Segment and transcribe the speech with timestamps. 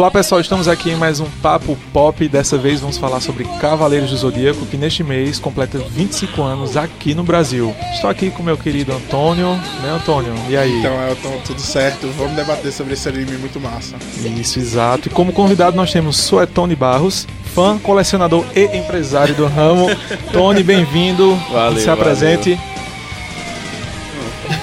[0.00, 2.26] Olá pessoal, estamos aqui em mais um Papo Pop.
[2.26, 7.14] Dessa vez vamos falar sobre Cavaleiros do Zodíaco, que neste mês completa 25 anos aqui
[7.14, 7.76] no Brasil.
[7.92, 9.50] Estou aqui com meu querido Antônio,
[9.82, 10.32] né Antônio?
[10.48, 10.78] E aí?
[10.78, 12.08] Então, Elton, tudo certo.
[12.16, 13.96] Vamos debater sobre esse anime muito massa.
[14.40, 15.08] Isso, exato.
[15.08, 19.88] E como convidado nós temos Suetone Barros, fã, colecionador e empresário do ramo.
[20.32, 21.34] Tony, bem-vindo.
[21.52, 22.58] Valeu, Se apresente.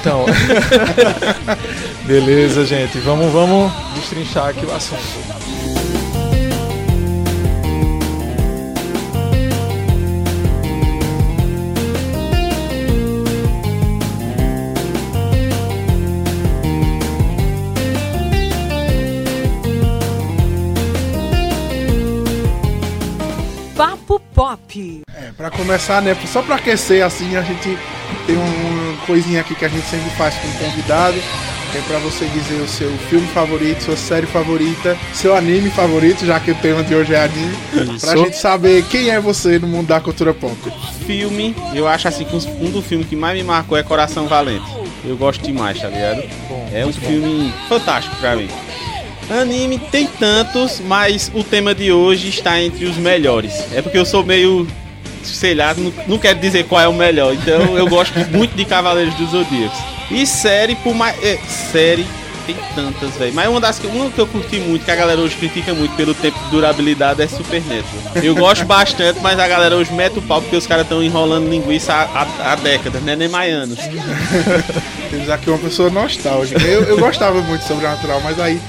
[0.07, 0.25] Então,
[2.07, 2.97] beleza, gente.
[2.99, 5.01] Vamos, vamos destrinchar aqui o assunto.
[23.75, 25.01] Papo Pop.
[25.13, 27.77] É, pra começar, né, só pra aquecer, assim, a gente
[28.25, 31.17] tem uma coisinha aqui que a gente sempre faz com o convidado,
[31.75, 36.39] é pra você dizer o seu filme favorito, sua série favorita, seu anime favorito, já
[36.39, 37.53] que o tema de hoje é anime,
[37.95, 38.05] Isso.
[38.05, 40.55] pra gente saber quem é você no mundo da cultura pop.
[41.05, 44.65] Filme, eu acho assim que um dos filmes que mais me marcou é Coração Valente.
[45.05, 46.23] Eu gosto demais, tá ligado?
[46.49, 46.93] Bom, É um bom.
[46.93, 48.49] filme fantástico pra mim.
[49.29, 53.53] Anime tem tantos, mas o tema de hoje está entre os melhores.
[53.73, 54.65] É porque eu sou meio,
[55.35, 57.33] sei lá, não, não quero dizer qual é o melhor.
[57.33, 59.77] Então eu gosto muito de Cavaleiros dos Zodíacos.
[60.09, 61.21] E série, por mais.
[61.23, 61.37] é,
[61.71, 62.05] série
[62.47, 63.33] tem tantas, velho.
[63.33, 65.93] Mas uma das que, uma que eu curti muito, que a galera hoje critica muito
[65.95, 68.23] pelo tempo de durabilidade, é Supernatural.
[68.23, 71.49] Eu gosto bastante, mas a galera hoje mete o pau porque os caras estão enrolando
[71.49, 73.15] linguiça há, há, há décadas, né?
[73.15, 73.77] Nem mais anos.
[75.11, 76.61] Temos aqui uma pessoa nostálgica.
[76.61, 78.59] Eu, eu gostava muito de Sobrenatural, mas aí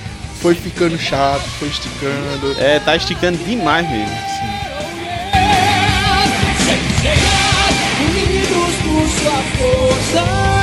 [0.41, 2.57] foi ficando chato, foi esticando.
[2.59, 4.09] É, tá esticando demais mesmo.
[4.09, 4.58] Unidos
[9.29, 10.58] sua força,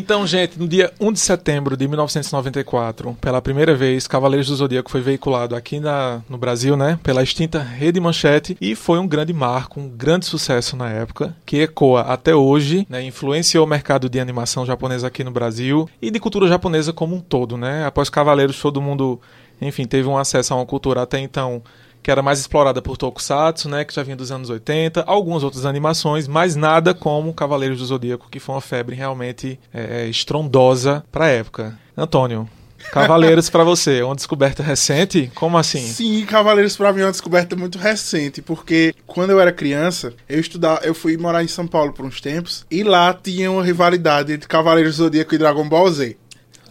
[0.00, 4.90] Então, gente, no dia 1 de setembro de 1994, pela primeira vez, Cavaleiros do Zodíaco
[4.90, 9.34] foi veiculado aqui na, no Brasil, né, pela extinta Rede Manchete, e foi um grande
[9.34, 14.18] marco, um grande sucesso na época, que ecoa até hoje, né, influenciou o mercado de
[14.18, 17.84] animação japonesa aqui no Brasil e de cultura japonesa como um todo, né?
[17.84, 19.20] Após Cavaleiros, todo mundo,
[19.60, 21.62] enfim, teve um acesso a uma cultura até então
[22.02, 25.66] que era mais explorada por Tokusatsu, né, que já vinha dos anos 80, algumas outras
[25.66, 31.26] animações, mas nada como Cavaleiros do Zodíaco, que foi uma febre realmente é, estrondosa para
[31.26, 31.78] a época.
[31.96, 32.48] Antônio,
[32.92, 35.30] Cavaleiros para você, uma descoberta recente?
[35.34, 35.86] Como assim?
[35.86, 40.40] Sim, Cavaleiros pra mim é uma descoberta muito recente, porque quando eu era criança, eu
[40.40, 44.32] estudava, eu fui morar em São Paulo por uns tempos, e lá tinha uma rivalidade
[44.32, 46.16] entre Cavaleiros do Zodíaco e Dragon Ball Z.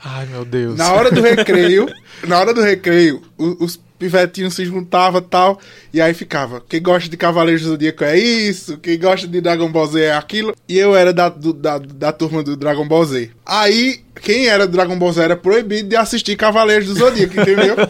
[0.03, 0.77] Ai, meu Deus.
[0.77, 1.87] Na hora do recreio,
[2.25, 5.59] na hora do recreio, os pivetinhos se juntavam e tal,
[5.93, 9.69] e aí ficava, quem gosta de Cavaleiros do Zodíaco é isso, quem gosta de Dragon
[9.69, 13.05] Ball Z é aquilo, e eu era da, do- da, da turma do Dragon Ball
[13.05, 13.29] Z.
[13.45, 17.75] Aí, quem era do Dragon Ball Z era proibido de assistir Cavaleiros do Zodíaco, entendeu?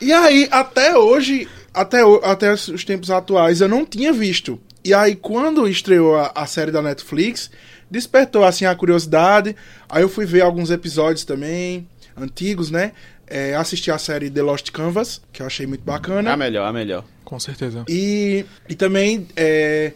[0.00, 4.56] E aí, até hoje, até, até os tempos atuais, eu não tinha visto.
[4.84, 7.50] E aí, quando estreou a, a série da Netflix,
[7.90, 9.56] despertou, assim, a curiosidade.
[9.88, 11.84] Aí eu fui ver alguns episódios também,
[12.16, 12.92] antigos, né?
[13.30, 16.32] É, assisti a série The Lost Canvas, que eu achei muito bacana.
[16.32, 17.04] A melhor, a melhor.
[17.24, 17.84] Com certeza.
[17.88, 19.92] E, e também, é,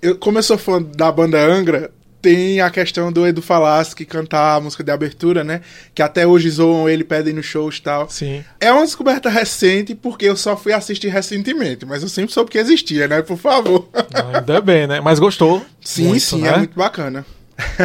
[0.00, 1.90] eu, como eu sou fã da banda Angra,
[2.22, 5.60] tem a questão do Edu Falaschi cantar a música de abertura, né?
[5.94, 8.10] Que até hoje zoam ele, pedem no shows e tal.
[8.10, 8.44] Sim.
[8.60, 12.58] É uma descoberta recente, porque eu só fui assistir recentemente, mas eu sempre soube que
[12.58, 13.22] existia, né?
[13.22, 13.88] Por favor.
[14.34, 15.00] Ainda bem, né?
[15.00, 15.64] Mas gostou?
[15.80, 16.48] Sim, Muito, sim, né?
[16.48, 17.24] é muito bacana.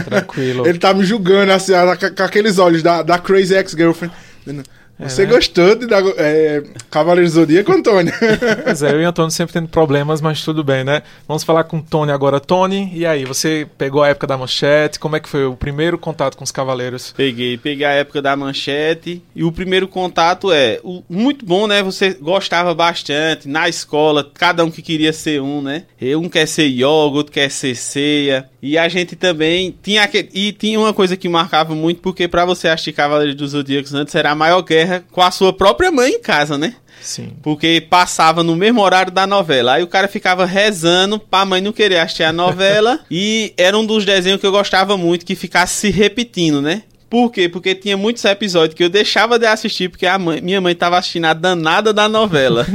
[0.06, 0.66] Tranquilo.
[0.68, 4.14] Ele tá me julgando assim, com, com aqueles olhos da, da Crazy Ex-Girlfriend.
[5.10, 5.32] Você né?
[5.34, 8.14] gostou de Drago- é, Cavaleiros do Zodíaco, Antônio?
[8.64, 11.02] Pois é, eu e Antônio sempre tendo problemas, mas tudo bem, né?
[11.28, 12.40] Vamos falar com o Tony agora.
[12.40, 13.26] Tony, e aí?
[13.26, 15.00] Você pegou a época da manchete?
[15.00, 17.14] Como é que foi o primeiro contato com os Cavaleiros?
[17.16, 19.22] Peguei, peguei a época da manchete.
[19.36, 21.82] E o primeiro contato é o- muito bom, né?
[21.84, 25.84] Você gostava bastante na escola, cada um que queria ser um, né?
[26.18, 26.86] Um quer ser yoga,
[27.18, 28.50] outro quer ser ceia.
[28.62, 32.46] E a gente também tinha aquele, e tinha uma coisa que marcava muito, porque pra
[32.46, 36.12] você assistir Cavaleiros dos Zodíacos antes era a maior guerra com a sua própria mãe
[36.12, 36.76] em casa, né?
[37.02, 37.34] Sim.
[37.42, 39.74] Porque passava no mesmo horário da novela.
[39.74, 43.00] Aí o cara ficava rezando pra mãe não querer assistir a novela.
[43.10, 46.84] e era um dos desenhos que eu gostava muito, que ficasse se repetindo, né?
[47.10, 47.50] Por quê?
[47.50, 50.98] Porque tinha muitos episódios que eu deixava de assistir porque a mãe- minha mãe tava
[50.98, 52.66] assistindo a danada da novela.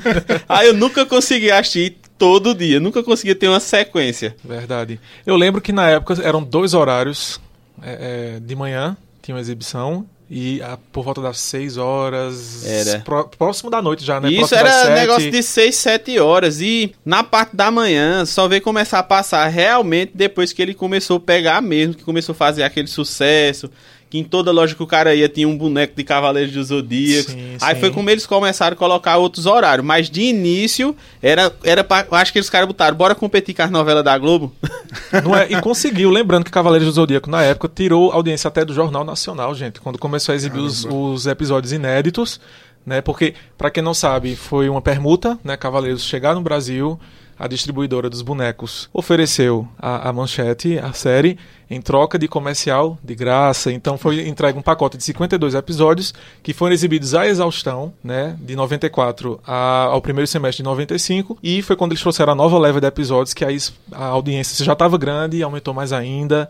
[0.48, 4.34] Aí eu nunca conseguia assistir todo dia, nunca conseguia ter uma sequência.
[4.44, 5.00] Verdade.
[5.26, 7.40] Eu lembro que na época eram dois horários
[7.82, 12.64] é, é, de manhã, tinha uma exibição, E a- por volta das 6 horas.
[12.66, 13.00] Era.
[13.00, 14.30] pró- próximo da noite já, né?
[14.30, 14.94] Isso Próximo era sete.
[15.00, 16.60] negócio de 6, 7 horas.
[16.62, 21.18] E na parte da manhã, só veio começar a passar realmente depois que ele começou
[21.18, 23.70] a pegar mesmo, que começou a fazer aquele sucesso.
[24.10, 27.32] Que em toda loja que o cara ia tinha um boneco de Cavaleiros do Zodíaco.
[27.32, 27.80] Sim, Aí sim.
[27.80, 29.84] foi como eles começaram a colocar outros horários.
[29.84, 33.70] Mas de início, era, era pra, acho que eles caras botaram, bora competir com as
[33.70, 34.52] novelas da Globo.
[35.24, 35.50] Não é?
[35.50, 39.54] E conseguiu, lembrando que Cavaleiros do Zodíaco, na época, tirou audiência até do Jornal Nacional,
[39.54, 42.40] gente, quando começou a exibir os, os episódios inéditos,
[42.86, 43.00] né?
[43.00, 45.56] Porque, pra quem não sabe, foi uma permuta, né?
[45.56, 46.98] Cavaleiros chegar no Brasil,
[47.38, 51.38] a distribuidora dos bonecos ofereceu a, a manchete, a série,
[51.70, 53.72] em troca de comercial de graça.
[53.72, 58.36] Então foi entregue um pacote de 52 episódios que foram exibidos à exaustão, né?
[58.40, 61.38] De 94 a- ao primeiro semestre de 95.
[61.42, 63.56] E foi quando eles trouxeram a nova leva de episódios que aí
[63.92, 66.48] a audiência já estava grande e aumentou mais ainda.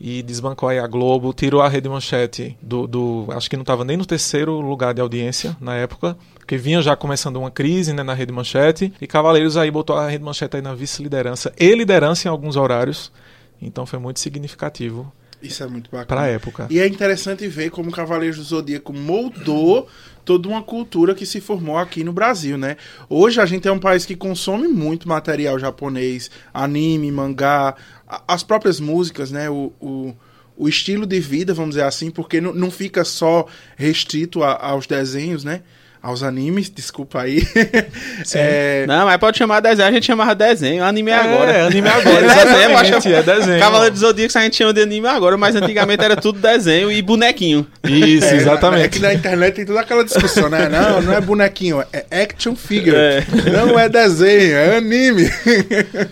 [0.00, 2.86] E desbancou aí a Globo, tirou a Rede Manchete do.
[2.86, 6.80] do acho que não estava nem no terceiro lugar de audiência na época, porque vinha
[6.80, 8.92] já começando uma crise né, na Rede Manchete.
[9.00, 13.10] E Cavaleiros aí botou a Rede Manchete aí na vice-liderança e liderança em alguns horários.
[13.60, 15.12] Então foi muito significativo
[15.42, 16.06] Isso é muito bacana.
[16.06, 16.66] para a época.
[16.70, 19.88] E é interessante ver como Cavaleiros do Zodíaco moldou
[20.24, 22.76] toda uma cultura que se formou aqui no Brasil, né?
[23.08, 27.74] Hoje a gente é um país que consome muito material japonês, anime, mangá,
[28.26, 29.48] as próprias músicas, né?
[29.48, 30.14] O, o,
[30.56, 33.46] o estilo de vida, vamos dizer assim, porque não, não fica só
[33.76, 35.62] restrito a- aos desenhos, né?
[36.00, 37.42] Aos animes, desculpa aí.
[38.34, 41.50] É, Não, mas pode chamar desenho, a gente chamava desenho, anime é agora.
[41.52, 43.58] É, anime agora, É desenho, chamar- é desenho.
[43.58, 47.02] Cavaleiro dos Zodíacos a gente chama de anime agora, mas antigamente era tudo desenho e
[47.02, 47.66] bonequinho.
[47.84, 48.84] Isso, É, exatamente.
[48.84, 50.68] É que na internet tem toda aquela discussão, né?
[50.68, 52.94] Não, não é bonequinho, é action figure.
[52.96, 53.24] É.
[53.52, 55.28] Não é desenho, é anime.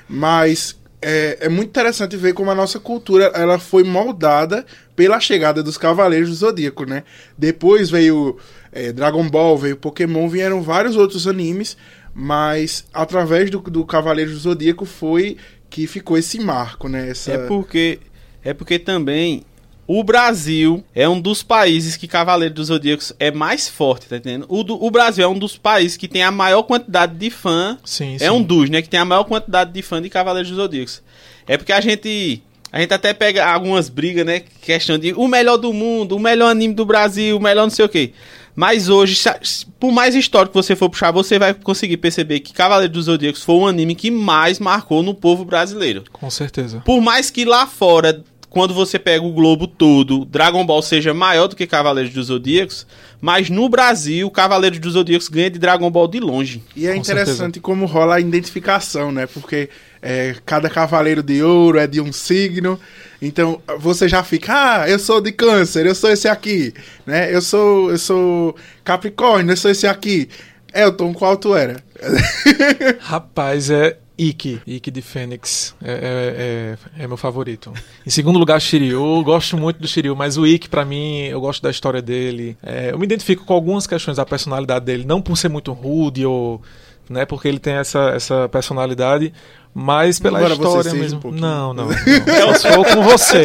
[0.08, 5.62] Mas é, é muito interessante ver como a nossa cultura ela foi moldada pela chegada
[5.62, 7.02] dos Cavaleiros do Zodíaco, né?
[7.36, 8.38] Depois veio
[8.76, 11.76] é, Dragon Ball, veio Pokémon, vieram vários outros animes,
[12.14, 15.36] mas através do, do Cavaleiros do Zodíaco foi
[15.68, 17.10] que ficou esse marco, né?
[17.10, 17.32] Essa...
[17.32, 17.98] É porque
[18.44, 19.42] é porque também
[19.88, 24.46] o Brasil é um dos países que Cavaleiro dos Zodíacos é mais forte, tá entendendo?
[24.48, 27.78] O, do- o Brasil é um dos países que tem a maior quantidade de fã.
[27.84, 28.30] Sim, É sim.
[28.30, 28.80] um dos, né?
[28.82, 31.02] Que tem a maior quantidade de fã de Cavaleiros dos Zodíacos.
[31.46, 32.42] É porque a gente.
[32.72, 34.42] A gente até pega algumas brigas, né?
[34.60, 37.84] Questão de o melhor do mundo, o melhor anime do Brasil, o melhor não sei
[37.84, 38.12] o quê.
[38.56, 39.22] Mas hoje,
[39.78, 43.42] por mais histórico que você for puxar, você vai conseguir perceber que Cavaleiros dos Zodíacos
[43.42, 46.04] foi um anime que mais marcou no povo brasileiro.
[46.10, 46.82] Com certeza.
[46.84, 51.48] Por mais que lá fora, quando você pega o globo todo, Dragon Ball seja maior
[51.48, 52.86] do que Cavaleiros dos Zodíacos,
[53.20, 56.62] mas no Brasil, Cavaleiros dos Zodíacos ganha de Dragon Ball de longe.
[56.74, 59.26] E é Com interessante como rola a identificação, né?
[59.26, 59.68] Porque
[60.02, 62.78] é, cada cavaleiro de ouro é de um signo.
[63.20, 66.72] Então você já fica, ah, eu sou de câncer, eu sou esse aqui,
[67.06, 67.34] né?
[67.34, 70.28] Eu sou, eu sou Capricórnio, eu sou esse aqui.
[70.74, 71.76] Elton, qual tu era?
[73.00, 74.60] Rapaz, é Ikki.
[74.66, 75.74] Ikki de Fênix.
[75.82, 77.72] É, é- é- é meu favorito.
[78.06, 79.22] Em segundo lugar, Shiryu.
[79.22, 82.56] Gosto muito do Shiryu, mas o Ikki, pra mim, eu gosto da história dele.
[82.62, 85.04] É, eu me identifico com algumas questões da personalidade dele.
[85.06, 86.60] Não por ser muito rude ou...
[87.08, 89.32] Né, porque ele tem essa, essa personalidade,
[89.78, 91.20] mas pela você história mesmo.
[91.22, 92.54] um não, não, não.
[92.54, 93.44] Se for com você.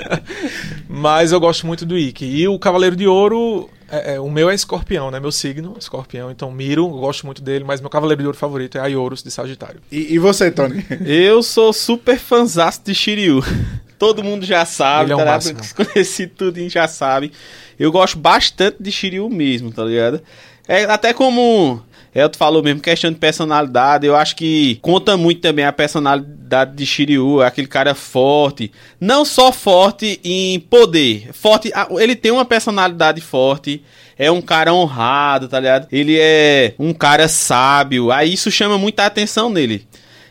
[0.86, 2.26] mas eu gosto muito do Ikki.
[2.26, 5.18] E o Cavaleiro de Ouro, é- é, o meu é escorpião, né?
[5.18, 6.30] Meu signo, escorpião.
[6.30, 9.30] Então, Miro, eu gosto muito dele, mas meu Cavaleiro de Ouro favorito é Aioros, de
[9.30, 9.80] Sagitário.
[9.90, 10.84] E, e você, Tony?
[11.06, 13.42] Eu sou super fanzaço de Shiryu.
[13.98, 15.60] Todo mundo já sabe, Ele é o tá máximo.
[15.60, 17.32] Os conhecidos tudinho já sabem.
[17.78, 20.20] Eu gosto bastante de Shiryu mesmo, tá ligado?
[20.68, 21.82] É até como
[22.14, 26.84] Elton falou mesmo, questão de personalidade, eu acho que conta muito também a personalidade de
[26.84, 33.20] Shiryu, é aquele cara forte, não só forte em poder, forte, ele tem uma personalidade
[33.22, 33.82] forte,
[34.18, 35.86] é um cara honrado, tá ligado?
[35.90, 39.86] Ele é um cara sábio, aí isso chama muita atenção nele.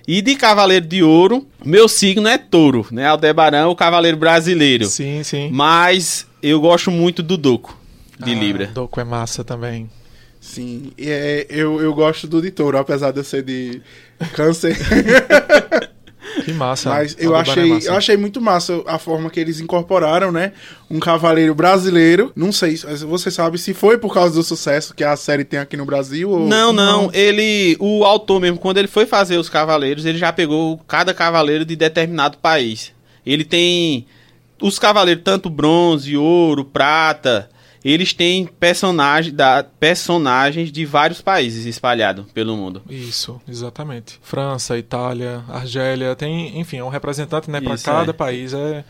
[0.08, 3.08] E de Cavaleiro de Ouro, meu signo é touro, né?
[3.08, 4.86] Aldebarão, o Cavaleiro Brasileiro.
[4.86, 5.50] Sim, sim.
[5.52, 7.78] Mas eu gosto muito do Doco,
[8.20, 8.68] de Ah, Libra.
[8.68, 9.90] Doku é massa também.
[10.42, 13.80] Sim, e é, eu, eu gosto do de touro, apesar de eu ser de
[14.34, 14.76] câncer.
[16.46, 16.90] Que massa.
[16.90, 17.88] Mas eu é achei, massa.
[17.88, 20.54] eu achei muito massa a forma que eles incorporaram, né?
[20.90, 22.32] Um cavaleiro brasileiro.
[22.36, 25.60] Não sei, se- você sabe se foi por causa do sucesso que a série tem
[25.60, 26.48] aqui no Brasil ou...
[26.48, 30.78] Não, não, ele, o autor mesmo, quando ele foi fazer os cavaleiros, ele já pegou
[30.88, 32.92] cada cavaleiro de determinado país.
[33.26, 34.06] Ele tem
[34.62, 37.50] os cavaleiros, tanto bronze, ouro, prata,
[37.84, 42.82] eles têm personagem, da, personagens de vários países espalhados pelo mundo.
[42.90, 44.20] Isso, exatamente.
[44.22, 48.14] França, Itália, Argélia, tem, enfim, é um representante, né, para cada é.
[48.14, 48.84] país é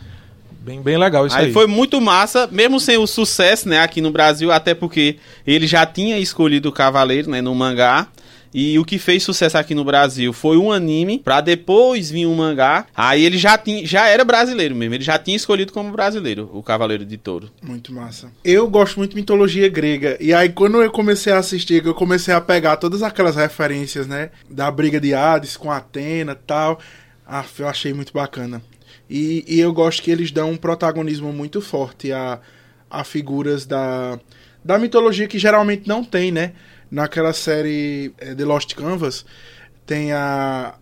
[0.61, 1.45] Bem, bem legal isso aí.
[1.45, 5.65] Aí foi muito massa, mesmo sem o sucesso, né, aqui no Brasil, até porque ele
[5.65, 8.07] já tinha escolhido o Cavaleiro, né, no mangá.
[8.53, 12.35] E o que fez sucesso aqui no Brasil foi um anime, pra depois vir um
[12.35, 12.85] mangá.
[12.95, 16.61] Aí ele já, tinha, já era brasileiro mesmo, ele já tinha escolhido como brasileiro o
[16.61, 17.49] Cavaleiro de Touro.
[17.61, 18.31] Muito massa.
[18.43, 20.17] Eu gosto muito de mitologia grega.
[20.19, 24.31] E aí, quando eu comecei a assistir, eu comecei a pegar todas aquelas referências, né?
[24.49, 26.79] Da briga de Hades com Atena tal.
[27.25, 28.61] Ah, eu achei muito bacana.
[29.09, 32.39] E, e eu gosto que eles dão um protagonismo muito forte a,
[32.89, 34.19] a figuras da,
[34.63, 36.53] da mitologia que geralmente não tem, né?
[36.91, 39.25] Naquela série eh, The Lost Canvas,
[39.85, 40.75] tem a,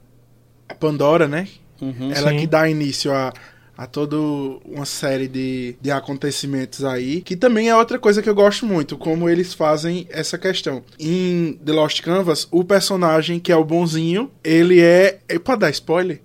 [0.68, 1.48] a Pandora, né?
[1.80, 2.12] Uhum.
[2.12, 2.38] Ela Sim.
[2.38, 3.32] que dá início a,
[3.78, 4.18] a toda
[4.66, 8.98] uma série de, de acontecimentos aí, que também é outra coisa que eu gosto muito,
[8.98, 10.84] como eles fazem essa questão.
[11.00, 15.20] Em The Lost Canvas, o personagem que é o bonzinho, ele é.
[15.30, 16.22] é pode dar spoiler?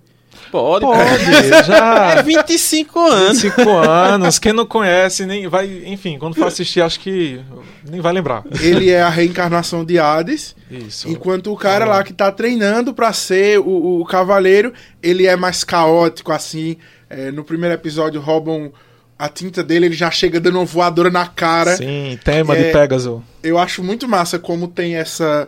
[0.51, 0.99] Pode, Pode,
[1.53, 2.21] É já.
[2.21, 3.41] 25 anos.
[3.41, 5.83] 25 anos, quem não conhece, nem vai.
[5.85, 7.41] Enfim, quando for assistir, acho que
[7.89, 8.43] nem vai lembrar.
[8.61, 11.09] Ele é a reencarnação de Hades, Isso.
[11.09, 15.63] enquanto o cara lá que tá treinando pra ser o, o cavaleiro, ele é mais
[15.63, 16.77] caótico, assim.
[17.09, 18.71] É, no primeiro episódio roubam
[19.17, 21.75] a tinta dele, ele já chega dando uma voadora na cara.
[21.77, 23.21] Sim, tema É, de Pegasus.
[23.43, 25.47] eu acho muito massa como tem essa,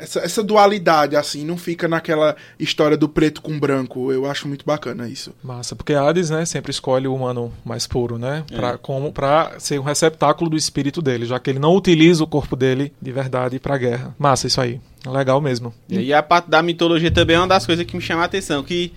[0.00, 4.12] essa essa dualidade assim, não fica naquela história do preto com branco.
[4.12, 5.34] Eu acho muito bacana isso.
[5.42, 8.44] Massa, porque Hades, né, sempre escolhe o humano mais puro, né?
[8.50, 8.56] É.
[8.56, 12.26] Pra, como, pra ser um receptáculo do espírito dele, já que ele não utiliza o
[12.26, 14.14] corpo dele de verdade pra guerra.
[14.18, 14.80] Massa, isso aí.
[15.06, 15.72] Legal mesmo.
[15.88, 18.62] E a parte da mitologia também é uma das coisas que me chama a atenção,
[18.62, 18.92] que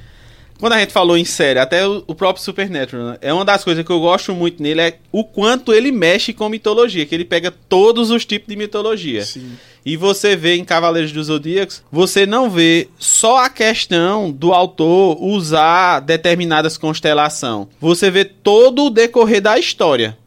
[0.59, 3.63] quando a gente falou em série, até o, o próprio Supernatural, né, é uma das
[3.63, 7.25] coisas que eu gosto muito nele é o quanto ele mexe com mitologia, que ele
[7.25, 9.25] pega todos os tipos de mitologia.
[9.25, 9.53] Sim.
[9.85, 15.21] E você vê em Cavaleiros dos Zodíacos, você não vê só a questão do autor
[15.21, 17.67] usar determinadas constelações.
[17.81, 20.17] Você vê todo o decorrer da história.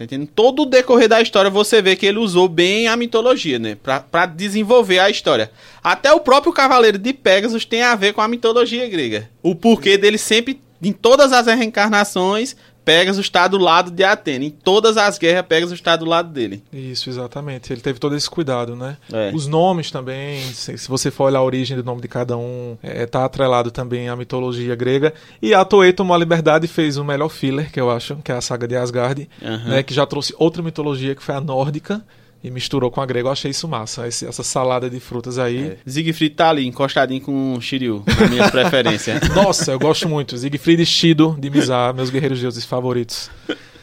[0.00, 0.30] Tá entendendo?
[0.34, 3.76] Todo o decorrer da história você vê que ele usou bem a mitologia, né?
[3.82, 5.50] Pra, pra desenvolver a história.
[5.84, 9.28] Até o próprio Cavaleiro de Pegasus tem a ver com a mitologia grega.
[9.42, 14.44] O porquê dele sempre, em todas as reencarnações, Pegasus está do lado de Atena.
[14.44, 16.62] Em todas as guerras, Pegasus está do lado dele.
[16.72, 17.72] Isso, exatamente.
[17.72, 18.96] Ele teve todo esse cuidado, né?
[19.12, 19.30] É.
[19.34, 22.76] Os nomes também, se, se você for olhar a origem do nome de cada um,
[22.82, 25.12] é, tá atrelado também à mitologia grega.
[25.40, 28.32] E a Toei tomou a liberdade e fez o melhor filler, que eu acho, que
[28.32, 29.68] é a saga de Asgard, Aham.
[29.68, 29.82] né?
[29.82, 32.02] Que já trouxe outra mitologia, que foi a nórdica,
[32.42, 33.28] e misturou com a grega.
[33.28, 35.72] Eu achei isso massa, esse- essa salada de frutas aí.
[35.72, 35.76] É.
[35.90, 39.20] Siegfried tá ali, encostadinho com o Shiryu, na minha preferência.
[39.34, 40.36] Nossa, eu gosto muito.
[40.38, 43.30] Siegfried e Shido de Mizar, meus guerreiros deuses favoritos.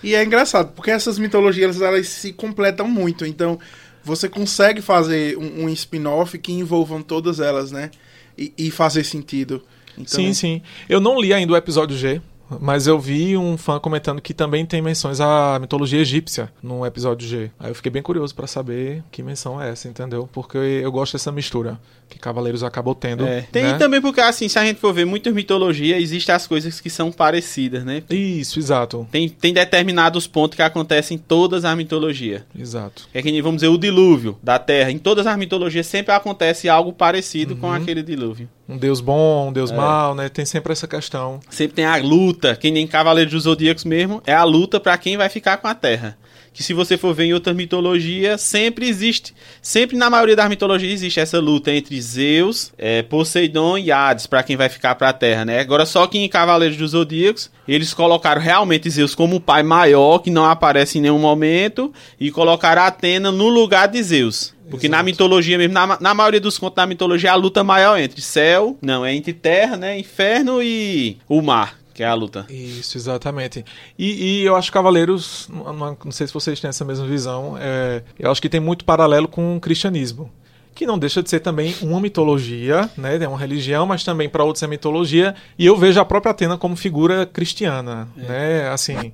[0.03, 3.59] E é engraçado, porque essas mitologias elas se completam muito, então
[4.03, 7.91] você consegue fazer um, um spin-off que envolvam todas elas, né?
[8.37, 9.63] E, e fazer sentido.
[9.97, 10.61] Então, Sim, sim.
[10.87, 12.21] Eu não li ainda o episódio G,
[12.59, 17.27] mas eu vi um fã comentando que também tem menções à mitologia egípcia no episódio
[17.27, 17.51] G.
[17.59, 20.29] Aí eu fiquei bem curioso pra saber que menção é essa, entendeu?
[20.31, 23.25] Porque eu gosto dessa mistura que Cavaleiros acabou tendo.
[23.25, 23.41] É.
[23.51, 23.77] Tem né?
[23.77, 27.11] também porque, assim, se a gente for ver muitas mitologias, existem as coisas que são
[27.11, 28.01] parecidas, né?
[28.09, 29.07] Isso, exato.
[29.11, 32.41] Tem, tem determinados pontos que acontecem em todas as mitologias.
[32.57, 33.07] Exato.
[33.13, 34.91] É que nem, vamos dizer, o dilúvio da Terra.
[34.91, 38.49] Em todas as mitologias sempre acontece algo parecido com aquele dilúvio.
[38.67, 39.75] Um deus bom, um deus É.
[39.75, 40.27] mau, né?
[40.29, 41.39] Tem sempre essa questão.
[41.49, 45.15] Sempre tem a luta, que nem Cavaleiros dos Zodíacos mesmo, é a luta pra quem
[45.17, 46.17] vai ficar com a Terra.
[46.57, 50.91] Que se você for ver em outras mitologias, sempre existe, sempre na maioria das mitologias
[50.91, 55.45] existe essa luta entre Zeus, é, Poseidon e Hades pra quem vai ficar pra Terra,
[55.45, 55.59] né?
[55.59, 60.17] Agora só que em Cavaleiros dos Zodíacos, eles colocaram realmente Zeus como o pai maior,
[60.17, 64.51] que não aparece em nenhum momento, e colocaram Atena no lugar de Zeus.
[64.67, 65.05] Porque na Exato.
[65.05, 68.75] mitologia mesmo, na, na maioria dos contos da mitologia, é a luta maior entre céu,
[68.81, 72.45] não, é entre terra, né, inferno e o mar, que é a luta.
[72.47, 73.65] Isso, exatamente.
[73.97, 75.73] E, e eu acho que Cavaleiros, não,
[76.05, 79.27] não- sei se vocês têm essa mesma visão, é, eu acho que tem muito paralelo
[79.27, 80.29] com o cristianismo.
[80.75, 83.17] Que não deixa de ser também uma mitologia, né?
[83.19, 85.33] É uma religião, mas também para outros é mitologia.
[85.57, 88.69] E eu vejo a própria Atena como figura cristiana, né?
[88.69, 89.11] Assim,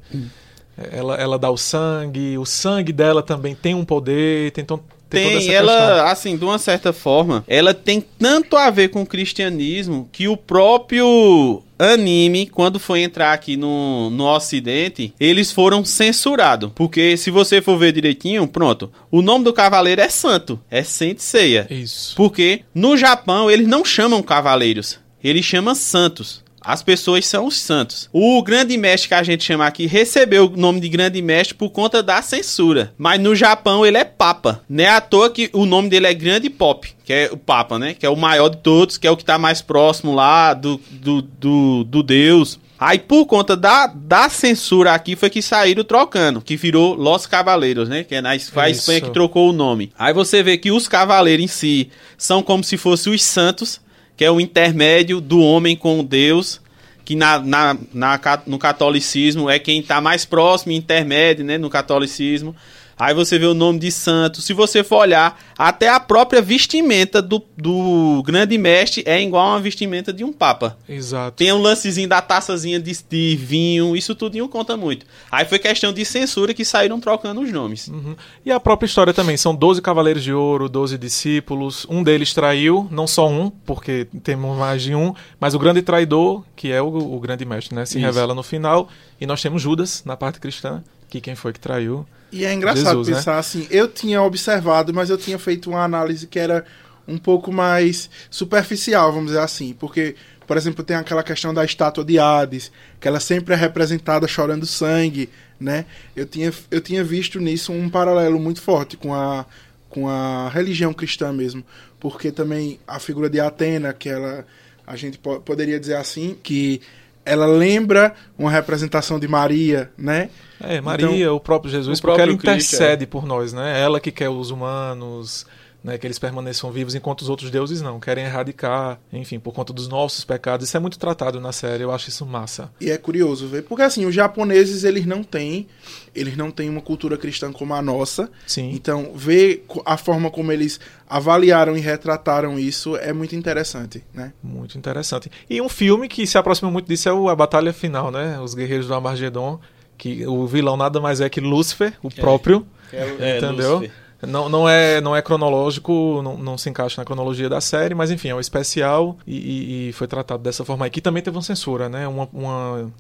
[0.92, 4.84] ela, ela dá o sangue, o sangue dela também tem um poder, tem, to-
[5.14, 6.08] tem, ela, questão.
[6.08, 10.36] assim, de uma certa forma, ela tem tanto a ver com o cristianismo que o
[10.36, 16.72] próprio anime, quando foi entrar aqui no, no ocidente, eles foram censurados.
[16.74, 21.68] Porque se você for ver direitinho, pronto, o nome do cavaleiro é santo, é Senseiya.
[21.70, 22.16] Isso.
[22.16, 26.43] Porque no Japão eles não chamam cavaleiros, eles chamam santos.
[26.64, 28.10] As pessoas são os santos.
[28.12, 31.70] O grande mestre que a gente chama aqui recebeu o nome de grande mestre por
[31.70, 32.94] conta da censura.
[32.98, 34.62] Mas no Japão ele é papa.
[34.70, 37.78] Não é à toa que o nome dele é Grande Pop, que é o papa,
[37.78, 37.94] né?
[37.94, 40.80] Que é o maior de todos, que é o que tá mais próximo lá do,
[40.92, 42.60] do, do, do Deus.
[42.80, 47.88] Aí, por conta da, da censura aqui, foi que saíram trocando, que virou Los Cavaleiros,
[47.88, 48.04] né?
[48.04, 48.70] Que é na foi a.
[48.70, 49.92] Espanha que trocou o nome.
[49.98, 53.80] Aí você vê que os cavaleiros em si são como se fossem os santos,
[54.16, 56.62] que é o intermédio do homem com Deus,
[57.06, 61.58] que na, na, na no catolicismo é quem está mais próximo, intermédio, né?
[61.58, 62.56] No catolicismo.
[62.98, 64.42] Aí você vê o nome de santo.
[64.42, 69.50] Se você for olhar, até a própria vestimenta do, do grande mestre é igual a
[69.52, 70.78] uma vestimenta de um papa.
[70.88, 71.38] Exato.
[71.38, 75.06] Tem um lancezinho da taçazinha de, de vinho, isso tudinho conta muito.
[75.32, 77.88] Aí foi questão de censura que saíram trocando os nomes.
[77.88, 78.16] Uhum.
[78.46, 82.88] E a própria história também, são 12 cavaleiros de ouro, 12 discípulos, um deles traiu,
[82.92, 86.88] não só um, porque temos mais de um, mas o grande traidor, que é o,
[86.88, 88.06] o grande mestre, né, se Isso.
[88.06, 90.84] revela no final, e nós temos Judas, na parte cristã,
[91.14, 92.06] que quem foi que traiu.
[92.32, 93.16] E é engraçado Jesus, né?
[93.16, 96.66] pensar assim, eu tinha observado, mas eu tinha feito uma análise que era
[97.08, 100.16] um pouco mais superficial, vamos dizer assim, porque,
[100.48, 104.66] por exemplo, tem aquela questão da estátua de Hades, que ela sempre é representada chorando
[104.66, 105.30] sangue,
[105.60, 105.86] né?
[106.16, 109.46] Eu tinha, eu tinha visto nisso um paralelo muito forte com a,
[109.90, 111.64] com a religião cristã mesmo,
[112.00, 114.46] porque também a figura de Atena, que ela,
[114.88, 116.82] a gente po- poderia dizer assim, que
[117.26, 120.30] ela lembra uma representação de Maria, né?
[120.60, 123.82] É, Maria, o próprio Jesus, o porque ela próprio Cristo, intercede por nós, né?
[123.82, 125.46] Ela que quer os humanos,
[125.84, 129.74] né, que eles permaneçam vivos, enquanto os outros deuses não, querem erradicar, enfim, por conta
[129.74, 130.68] dos nossos pecados.
[130.68, 132.72] Isso é muito tratado na série, eu acho isso massa.
[132.80, 135.68] E é curioso ver, porque assim, os japoneses eles não têm,
[136.16, 138.32] eles não têm uma cultura cristã como a nossa.
[138.48, 138.72] Sim.
[138.74, 144.32] Então, ver a forma como eles avaliaram e retrataram isso é muito interessante, né?
[144.42, 145.30] Muito interessante.
[145.50, 148.40] E um filme que se aproxima muito disso é o A Batalha Final, né?
[148.40, 149.60] Os Guerreiros do Amargedon,
[149.98, 153.80] que o vilão nada mais é que Lúcifer, o próprio, É, entendeu?
[153.80, 154.03] Lúcifer.
[154.28, 158.10] Não, não, é, não é cronológico, não, não se encaixa na cronologia da série, mas
[158.12, 160.92] enfim, é um especial e, e- e foi tratado dessa forma aí.
[160.92, 162.08] Que também teve uma censura, né?
[162.08, 162.92] Uma, uma,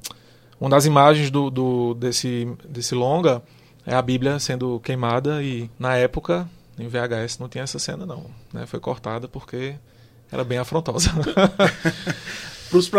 [0.59, 3.41] uma das imagens do, do- desse, desse longa
[3.85, 6.47] é a Bíblia sendo queimada e na época,
[6.79, 8.25] em VHS, não tinha essa cena não.
[8.53, 8.65] Né?
[8.65, 9.75] Foi cortada porque
[10.31, 11.09] era bem afrontosa.
[12.69, 12.89] Pros,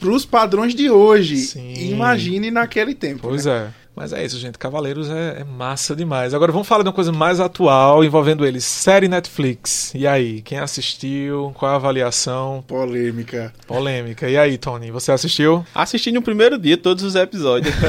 [0.00, 1.74] pros padrões de hoje, Sim.
[1.90, 3.20] imagine naquele tempo.
[3.28, 3.70] Pois né?
[3.78, 3.81] é.
[3.94, 4.58] Mas é isso, gente.
[4.58, 6.34] Cavaleiros é, é massa demais.
[6.34, 8.64] Agora vamos falar de uma coisa mais atual envolvendo eles.
[8.64, 9.92] Série Netflix.
[9.94, 11.52] E aí, quem assistiu?
[11.56, 12.64] Qual a avaliação?
[12.66, 13.52] Polêmica.
[13.66, 14.28] Polêmica.
[14.28, 15.64] E aí, Tony, você assistiu?
[15.74, 17.74] Assisti no primeiro dia todos os episódios.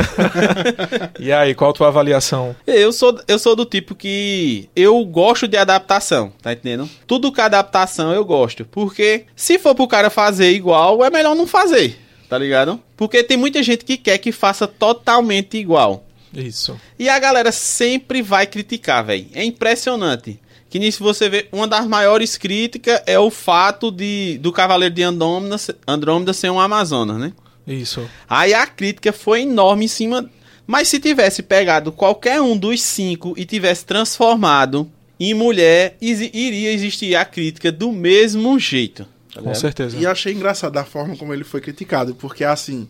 [1.20, 2.56] E aí, qual a tua avaliação?
[2.66, 6.90] eu, sou, eu sou do tipo que eu gosto de adaptação, tá entendendo?
[7.08, 8.66] Tudo que é adaptação eu gosto.
[8.66, 11.98] Porque se for pro cara fazer igual, é melhor não fazer,
[12.34, 12.80] tá ligado?
[12.98, 16.04] Porque tem muita gente que quer que faça totalmente igual.
[16.34, 16.76] Isso.
[16.98, 19.28] E a galera sempre vai criticar, velho.
[19.36, 20.40] É impressionante.
[20.68, 25.04] Que nisso você vê, uma das maiores críticas é o fato de do Cavaleiro de
[25.04, 27.34] Andrômeda, Andrômeda ser um Amazonas, né?
[27.68, 28.10] Isso.
[28.28, 30.28] Aí a crítica foi enorme em cima.
[30.66, 37.16] Mas se tivesse pegado qualquer um dos cinco e tivesse transformado em mulher, iria existir
[37.16, 39.06] a crítica do mesmo jeito.
[39.34, 39.98] Tá Com certeza.
[39.98, 42.88] E eu achei engraçado a forma como ele foi criticado, porque assim,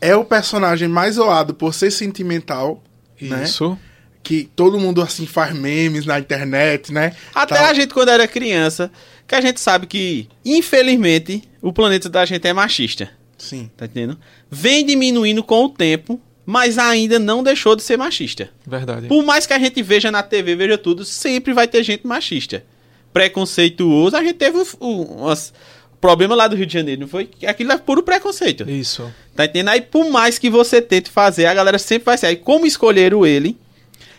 [0.00, 2.82] é o personagem mais zoado por ser sentimental,
[3.20, 3.44] né?
[3.44, 3.78] Isso.
[4.22, 7.14] Que todo mundo assim faz memes na internet, né?
[7.34, 7.66] Até Tal.
[7.66, 8.90] a gente, quando era criança,
[9.26, 13.10] que a gente sabe que, infelizmente, o planeta da gente é machista.
[13.38, 13.70] Sim.
[13.76, 14.18] Tá entendendo?
[14.50, 18.50] Vem diminuindo com o tempo, mas ainda não deixou de ser machista.
[18.66, 19.06] Verdade.
[19.06, 22.64] Por mais que a gente veja na TV, veja tudo, sempre vai ter gente machista.
[23.12, 25.52] Preconceituoso, a gente teve umas-
[26.00, 27.28] problema lá do Rio de Janeiro, não foi?
[27.46, 28.68] Aquilo é puro preconceito.
[28.70, 29.12] Isso.
[29.36, 29.68] Tá entendendo?
[29.68, 32.26] Aí, por mais que você tente fazer, a galera sempre vai ser.
[32.26, 33.58] Aí, como escolheram ele?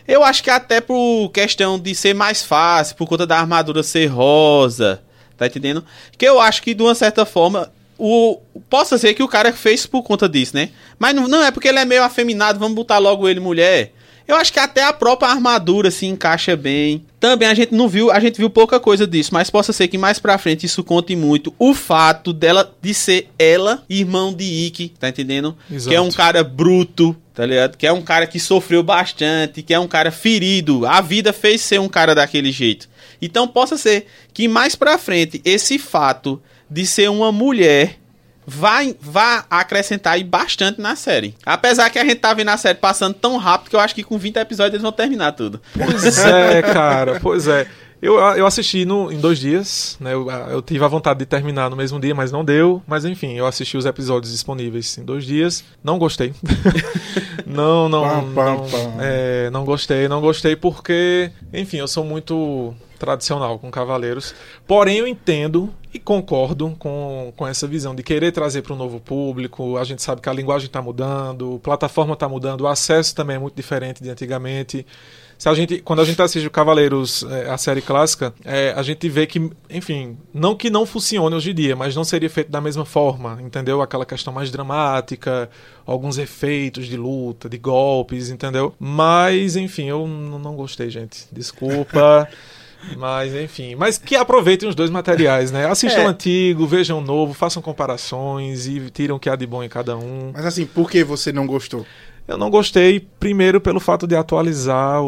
[0.06, 4.06] Eu acho que até por questão de ser mais fácil, por conta da armadura ser
[4.06, 5.02] rosa,
[5.36, 5.84] tá entendendo?
[6.18, 8.38] Que eu acho que, de uma certa forma, o
[8.70, 10.70] possa ser que o cara fez por conta disso, né?
[10.98, 13.92] Mas não, não é porque ele é meio afeminado, vamos botar logo ele mulher.
[14.26, 17.04] Eu acho que até a própria armadura se encaixa bem.
[17.18, 19.98] Também a gente não viu, a gente viu pouca coisa disso, mas possa ser que
[19.98, 24.92] mais pra frente isso conte muito o fato dela de ser ela irmão de Ikki,
[24.98, 25.56] tá entendendo?
[25.70, 25.88] Exato.
[25.88, 27.76] Que é um cara bruto, tá ligado?
[27.76, 30.86] Que é um cara que sofreu bastante, que é um cara ferido.
[30.86, 32.88] A vida fez ser um cara daquele jeito.
[33.20, 37.98] Então possa ser que mais pra frente esse fato de ser uma mulher
[38.46, 41.34] vai, vai acrescentar aí bastante na série.
[41.44, 44.02] Apesar que a gente tá vendo a série passando tão rápido que eu acho que
[44.02, 45.60] com 20 episódios eles vão terminar tudo.
[45.76, 47.66] Pois é, cara, pois é.
[48.02, 50.12] Eu, eu assisti no, em dois dias, né?
[50.12, 52.82] Eu, eu tive a vontade de terminar no mesmo dia, mas não deu.
[52.84, 55.62] Mas enfim, eu assisti os episódios disponíveis em dois dias.
[55.84, 56.34] Não gostei.
[57.46, 62.74] não, não, Pam, pam, não, é, não gostei, não gostei porque, enfim, eu sou muito
[63.02, 64.32] tradicional com Cavaleiros.
[64.64, 69.00] Porém, eu entendo e concordo com, com essa visão de querer trazer para um novo
[69.00, 69.76] público.
[69.76, 73.36] A gente sabe que a linguagem está mudando, a plataforma está mudando, o acesso também
[73.36, 74.86] é muito diferente de antigamente.
[75.36, 78.82] Se a gente, quando a gente assiste o Cavaleiros, é, a série clássica, é, a
[78.84, 82.52] gente vê que, enfim, não que não funcione hoje em dia, mas não seria feito
[82.52, 83.82] da mesma forma, entendeu?
[83.82, 85.50] Aquela questão mais dramática,
[85.84, 88.72] alguns efeitos de luta, de golpes, entendeu?
[88.78, 91.26] Mas, enfim, eu não gostei, gente.
[91.32, 92.28] Desculpa.
[92.96, 93.74] Mas, enfim.
[93.74, 95.66] Mas que aproveitem os dois materiais, né?
[95.66, 96.06] Assistam É.
[96.06, 99.68] o antigo, vejam o novo, façam comparações e tiram o que há de bom em
[99.68, 100.30] cada um.
[100.34, 101.86] Mas assim, por que você não gostou?
[102.26, 105.06] Eu não gostei, primeiro, pelo fato de atualizar o.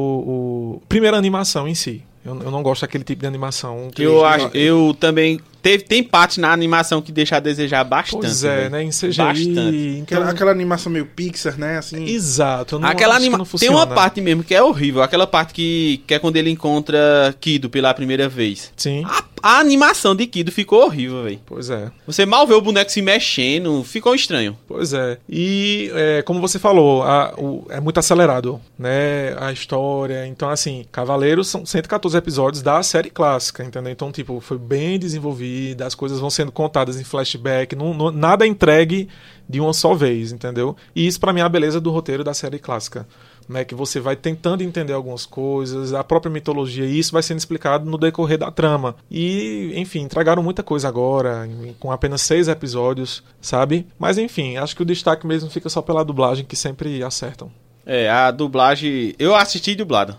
[0.78, 0.82] o...
[0.88, 2.02] Primeiro, a animação em si.
[2.24, 3.88] Eu, eu não gosto daquele tipo de animação.
[3.94, 8.20] que- Eu acho, eu também teve tem parte na animação que deixa a desejar bastante.
[8.20, 8.70] Pois é, velho.
[8.70, 8.82] né?
[8.84, 9.16] Em CGI.
[9.16, 9.76] Bastante.
[9.98, 10.18] Então...
[10.18, 11.78] Aquela, aquela animação meio Pixar, né?
[11.78, 12.04] Assim.
[12.04, 12.78] Exato.
[12.78, 13.38] Não Aquela anima...
[13.38, 16.50] não Tem uma parte mesmo que é horrível, aquela parte que, que é quando ele
[16.50, 18.70] encontra Kido pela primeira vez.
[18.76, 19.02] Sim.
[19.06, 21.40] A, a animação de Kido ficou horrível, velho.
[21.46, 21.90] Pois é.
[22.06, 24.56] Você mal vê o boneco se mexendo, ficou estranho.
[24.68, 25.18] Pois é.
[25.28, 29.34] E é, como você falou, a- o- é muito acelerado, né?
[29.38, 30.26] A história.
[30.26, 33.90] Então, assim, Cavaleiros são 114 episódios da série clássica, entendeu?
[33.92, 34.98] Então, tipo, foi bem
[35.54, 39.08] desenvolvida, as coisas vão sendo contadas em flashback, não, não- nada é entregue
[39.48, 40.76] de uma só vez, entendeu?
[40.94, 43.06] E isso, pra mim, é a beleza do roteiro da série clássica.
[43.46, 47.36] Né, que você vai tentando entender algumas coisas, a própria mitologia, e isso vai sendo
[47.36, 48.96] explicado no decorrer da trama.
[49.10, 51.46] E, enfim, entregaram muita coisa agora,
[51.78, 53.86] com apenas seis episódios, sabe?
[53.98, 57.52] Mas, enfim, acho que o destaque mesmo fica só pela dublagem, que sempre acertam.
[57.84, 59.14] É, a dublagem.
[59.18, 60.18] Eu assisti dublado.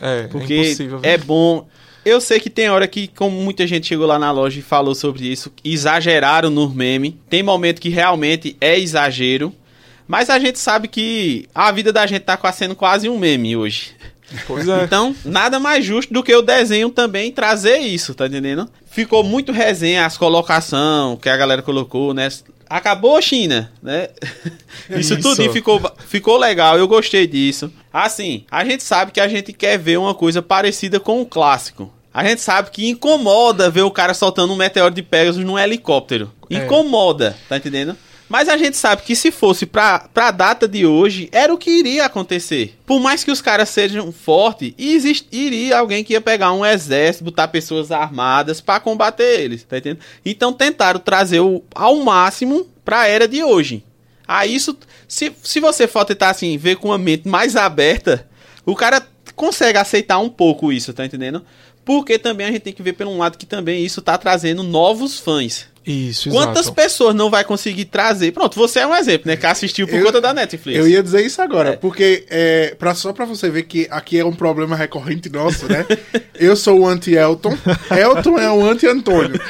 [0.00, 1.66] É, Porque é é bom.
[2.04, 4.94] Eu sei que tem hora que, como muita gente chegou lá na loja e falou
[4.94, 7.18] sobre isso, exageraram no meme.
[7.30, 9.54] Tem momento que realmente é exagero.
[10.06, 13.56] Mas a gente sabe que a vida da gente tá quase sendo quase um meme
[13.56, 13.92] hoje.
[14.46, 14.84] Pois é.
[14.84, 18.68] Então, nada mais justo do que o desenho também trazer isso, tá entendendo?
[18.90, 22.28] Ficou muito resenha, as colocação que a galera colocou, né?
[22.68, 24.08] Acabou China, né?
[24.90, 25.22] Isso, Isso.
[25.22, 25.80] tudo ficou,
[26.12, 27.72] ficou legal, eu gostei disso.
[27.90, 31.90] Assim, a gente sabe que a gente quer ver uma coisa parecida com o clássico.
[32.12, 36.30] A gente sabe que incomoda ver o cara soltando um meteoro de Pegasus num helicóptero.
[36.50, 36.56] É.
[36.56, 37.96] Incomoda, tá entendendo?
[38.28, 41.70] Mas a gente sabe que se fosse pra, pra data de hoje, era o que
[41.70, 42.78] iria acontecer.
[42.84, 47.24] Por mais que os caras sejam fortes, exist, iria alguém que ia pegar um exército,
[47.24, 50.00] botar pessoas armadas pra combater eles, tá entendendo?
[50.24, 53.82] Então tentaram trazer o, ao máximo pra era de hoje.
[54.26, 54.76] Aí isso,
[55.12, 58.26] se, se você for tentar assim, ver com a mente mais aberta,
[58.64, 61.44] o cara consegue aceitar um pouco isso, tá entendendo?
[61.84, 65.20] Porque também a gente tem que ver pelo lado que também isso tá trazendo novos
[65.20, 65.66] fãs.
[65.84, 66.76] Isso, Quantas exato.
[66.76, 68.30] pessoas não vai conseguir trazer?
[68.32, 69.36] Pronto, você é um exemplo, né?
[69.36, 70.78] Que assistiu por Eu- conta da Netflix.
[70.78, 71.76] Eu ia dizer isso agora, É.
[71.76, 75.84] porque é, pra, só pra você ver que aqui é um problema recorrente nosso, né?
[76.38, 77.56] Eu sou o anti-Elton,
[77.90, 79.40] Elton é o anti-Antônio.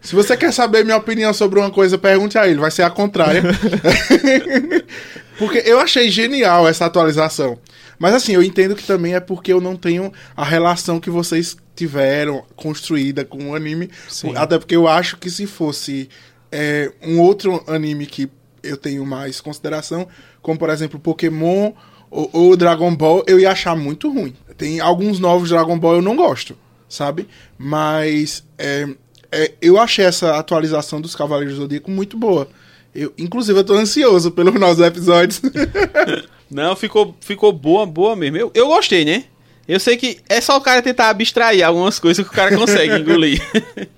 [0.00, 2.90] Se você quer saber minha opinião sobre uma coisa, pergunte a ele, vai ser a
[2.90, 3.42] contrária.
[5.38, 7.58] porque eu achei genial essa atualização.
[8.04, 11.56] Mas assim, eu entendo que também é porque eu não tenho a relação que vocês
[11.74, 13.88] tiveram construída com o anime.
[14.10, 14.36] Sim.
[14.36, 16.10] Até porque eu acho que se fosse
[16.52, 18.28] é, um outro anime que
[18.62, 20.06] eu tenho mais consideração,
[20.42, 21.72] como por exemplo Pokémon
[22.10, 24.34] ou, ou Dragon Ball, eu ia achar muito ruim.
[24.58, 26.54] Tem alguns novos Dragon Ball eu não gosto,
[26.86, 27.26] sabe?
[27.56, 28.86] Mas é,
[29.32, 32.48] é, eu achei essa atualização dos Cavaleiros do Zodíaco muito boa.
[32.94, 35.40] Eu, inclusive, eu tô ansioso pelos novos episódios.
[36.54, 38.36] Não, ficou, ficou boa, boa mesmo.
[38.36, 39.24] Eu, eu gostei, né?
[39.66, 42.94] Eu sei que é só o cara tentar abstrair algumas coisas que o cara consegue
[43.00, 43.42] engolir.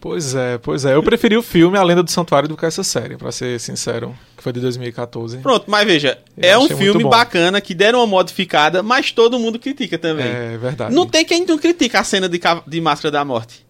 [0.01, 0.95] Pois é, pois é.
[0.95, 4.16] Eu preferi o filme A Lenda do Santuário do que essa série, pra ser sincero,
[4.35, 5.38] que foi de 2014.
[5.38, 9.59] Pronto, mas veja, Eu é um filme bacana que deram uma modificada, mas todo mundo
[9.59, 10.27] critica também.
[10.27, 10.95] É verdade.
[10.95, 13.66] Não tem quem não critica a cena de, de Máscara da Morte.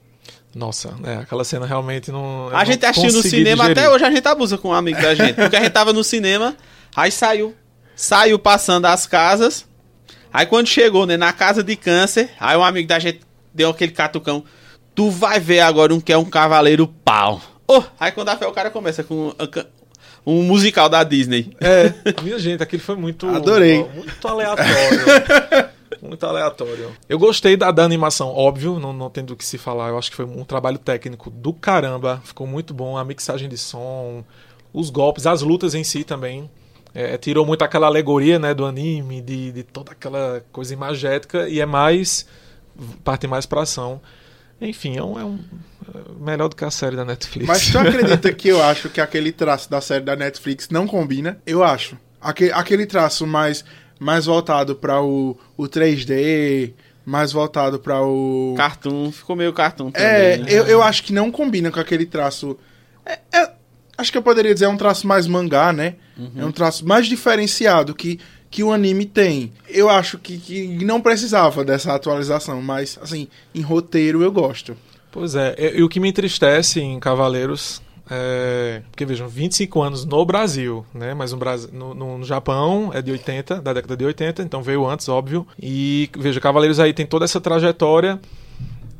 [0.54, 2.50] Nossa, é, aquela cena realmente não.
[2.52, 3.82] A gente assistiu no cinema, digerir.
[3.84, 5.34] até hoje a gente abusa com um amigo da gente.
[5.34, 6.56] Porque a gente tava no cinema,
[6.94, 7.52] aí saiu.
[7.96, 9.66] Saiu passando as casas.
[10.30, 13.22] Aí quando chegou, né, na casa de câncer, aí um amigo da gente
[13.54, 14.44] deu aquele catucão.
[14.94, 17.40] Tu vai ver agora um que é um cavaleiro pau.
[17.66, 19.34] Oh, aí quando a fé o cara começa com
[20.26, 21.56] um, musical da Disney.
[21.58, 23.26] É, minha gente, aquele foi muito.
[23.28, 23.82] Adorei.
[23.82, 25.70] Muito aleatório.
[26.02, 26.92] muito aleatório.
[27.08, 29.88] Eu gostei da, da animação, óbvio, não, não tem do que se falar.
[29.88, 32.20] Eu acho que foi um trabalho técnico do caramba.
[32.24, 32.98] Ficou muito bom.
[32.98, 34.22] A mixagem de som,
[34.70, 36.50] os golpes, as lutas em si também.
[36.98, 41.60] É, tirou muito aquela alegoria né, do anime, de, de toda aquela coisa imagética, e
[41.60, 42.26] é mais.
[43.04, 44.00] parte mais pra ação.
[44.58, 45.38] Enfim, é um, é um-
[45.94, 47.46] é melhor do que a série da Netflix.
[47.46, 51.38] Mas tu acredita que eu acho que aquele traço da série da Netflix não combina?
[51.46, 51.98] Eu acho.
[52.18, 53.62] Aque- aquele traço mais,
[54.00, 56.72] mais voltado para o, o 3D,
[57.04, 58.54] mais voltado pra o.
[58.56, 60.08] Cartoon, ficou meio cartoon também.
[60.08, 60.46] É, né?
[60.48, 62.58] eu, eu acho que não combina com aquele traço.
[63.04, 63.55] é- é-
[63.98, 65.94] acho que eu poderia dizer é um traço mais mangá, né?
[66.36, 68.18] É um traço mais diferenciado que,
[68.50, 69.52] que o anime tem.
[69.68, 74.76] Eu acho que, que não precisava dessa atualização, mas, assim, em roteiro eu gosto.
[75.12, 78.82] Pois é, e, e o que me entristece em Cavaleiros é.
[78.90, 81.12] Porque vejam, 25 anos no Brasil, né?
[81.12, 84.62] Mas no, Brasil, no, no- no Japão é de 80, da década de 80, então
[84.62, 85.46] veio antes, óbvio.
[85.60, 88.20] E veja, Cavaleiros aí tem toda essa trajetória.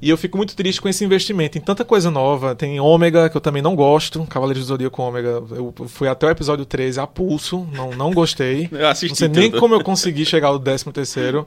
[0.01, 2.55] E eu fico muito triste com esse investimento em tanta coisa nova.
[2.55, 4.27] Tem Ômega, que eu também não gosto.
[4.27, 5.43] Cavaleiros do Zodíaco Ômega.
[5.51, 8.69] Eu fui até o episódio 13 a pulso, não, não gostei.
[8.77, 9.61] Não sei nem tudo.
[9.61, 11.47] como eu consegui chegar ao 13 terceiro.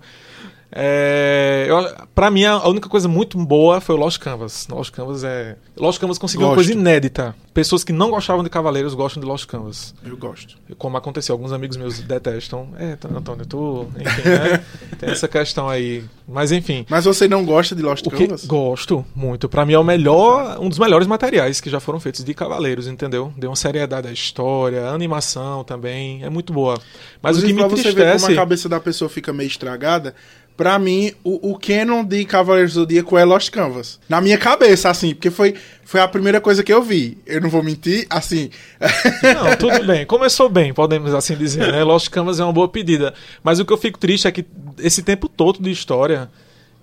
[0.72, 1.68] É,
[2.14, 4.68] pra mim, a única coisa muito boa foi o Lost Canvas.
[4.70, 5.56] Lost Canvas é.
[5.76, 6.68] Lost Canvas conseguiu uma Gosto.
[6.68, 7.36] coisa inédita.
[7.54, 9.94] Pessoas que não gostavam de Cavaleiros gostam de Lost Canvas.
[10.06, 10.56] Eu gosto.
[10.78, 12.70] Como aconteceu, alguns amigos meus detestam.
[12.78, 13.88] É, Antônio, tu.
[14.00, 14.64] Enfim, né?
[15.00, 16.04] Tem essa questão aí.
[16.28, 16.86] Mas enfim.
[16.88, 18.46] Mas você não gosta de Lost O Canvas?
[18.46, 19.50] gosto muito.
[19.50, 22.88] Pra mim é o melhor, um dos melhores materiais que já foram feitos de Cavaleiros,
[22.88, 23.34] entendeu?
[23.36, 26.80] Deu uma seriedade à história, a animação também é muito boa.
[27.22, 29.48] Mas o que me pra você ver como entristece a cabeça da pessoa fica meio
[29.48, 30.14] estragada,
[30.60, 33.98] pra mim, o, o canon de Cavaleiros do Zodíaco é Lost Canvas.
[34.10, 37.18] Na minha cabeça, assim, porque foi, foi a primeira coisa que eu vi.
[37.26, 38.50] Eu não vou mentir, assim.
[39.24, 40.06] Não, tudo bem.
[40.06, 41.82] Começou bem, podemos assim dizer, né?
[41.82, 43.14] Lost Canvas é uma boa pedida.
[43.42, 44.46] Mas o que eu fico triste é que
[44.80, 46.30] esse tempo todo de história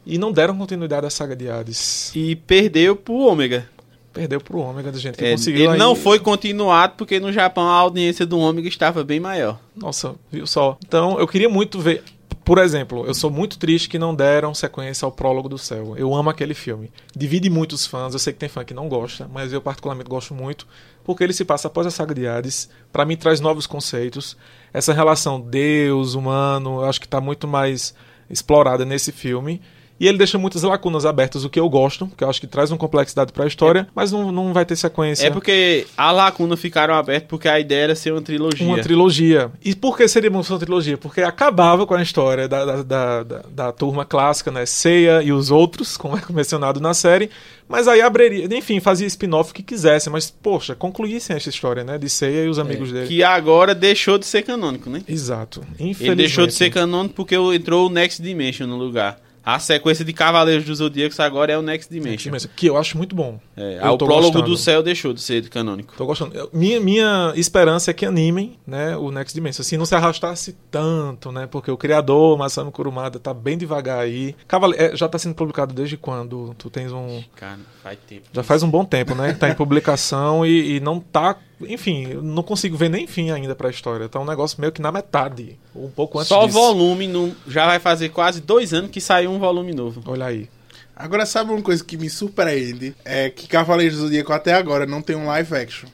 [0.07, 2.13] e não deram continuidade à saga de Hades.
[2.17, 3.69] E perdeu pro Ômega.
[4.11, 7.31] Perdeu pro Ômega da gente que É, conseguiu ele aí- não foi continuado porque no
[7.31, 9.61] Japão a audiência do Ômega estava bem maior.
[9.77, 10.79] Nossa, viu só.
[10.89, 12.03] Então, eu queria muito ver.
[12.47, 15.97] Por exemplo, eu sou muito triste que não deram sequência ao Prólogo do Céu.
[15.97, 16.93] Eu amo aquele filme.
[17.13, 18.13] Divide muitos fãs.
[18.13, 20.65] Eu sei que tem fã que não gosta, mas eu particularmente gosto muito.
[21.03, 22.71] Porque ele se passa após a saga de Hades.
[22.93, 24.37] Pra mim, traz novos conceitos.
[24.73, 27.93] Essa relação Deus, humano, eu acho que tá muito mais
[28.31, 29.61] explorada nesse filme.
[29.99, 32.71] E ele deixa muitas lacunas abertas, o que eu gosto, que eu acho que traz
[32.71, 35.27] uma complexidade pra história, mas não, não vai ter sequência.
[35.27, 38.67] É porque a lacuna ficaram abertas porque a ideia era ser uma trilogia.
[38.67, 39.51] Uma trilogia.
[39.65, 40.99] E por que seria uma trilogia?
[40.99, 44.67] Porque acabava com a história da, da, da, da- da turma clássica, né?
[44.67, 47.31] Seiya e os outros, como é mencionado na série.
[47.69, 50.09] Mas aí abriria, enfim, fazia spin-off o que quisesse.
[50.11, 51.97] Mas, poxa, concluíssem essa história, né?
[51.99, 53.07] De Seiya e os amigos dele.
[53.07, 55.03] É, Que agora deixou de ser canônico, né?
[55.09, 55.63] Exato.
[55.79, 59.19] Ele deixou de ser canônico porque entrou o Next Dimension no lugar.
[59.47, 62.33] A sequência de Cavaleiros dos Zodíacos agora é o Next Dimension.
[62.57, 63.39] Que eu acho muito bom.
[63.57, 64.45] É, o prólogo gostando.
[64.47, 65.95] do céu deixou de ser canônico.
[65.97, 66.35] Tô gostando.
[66.37, 69.63] Eu- Minha, minha esperança é que animem, né, o Next Dimension.
[69.63, 71.47] Assim, não se arrastasse tanto, né?
[71.47, 74.35] Porque o criador, Masami Kurumada, tá bem devagar aí.
[74.49, 74.75] Cavale...
[74.77, 76.53] é, já tá sendo publicado desde quando?
[76.59, 77.23] Tu tens um...
[77.37, 78.23] Cara, faz tempo.
[78.33, 79.33] Já faz um bom tempo, né?
[79.33, 81.37] Tá em publicação e, e não tá...
[81.63, 84.09] Enfim, eu não consigo ver nem fim ainda pra história.
[84.09, 85.59] Tá um negócio meio que na metade.
[85.75, 86.59] Ou um pouco antes Só disso.
[86.59, 90.03] volume, no- já vai fazer quase dois anos que saiu um volume novo.
[90.07, 90.49] Olha aí.
[90.95, 92.95] Agora, sabe uma coisa que me surpreende?
[93.05, 95.89] É que Cavaleiros do Zodíaco até agora não tem um live action.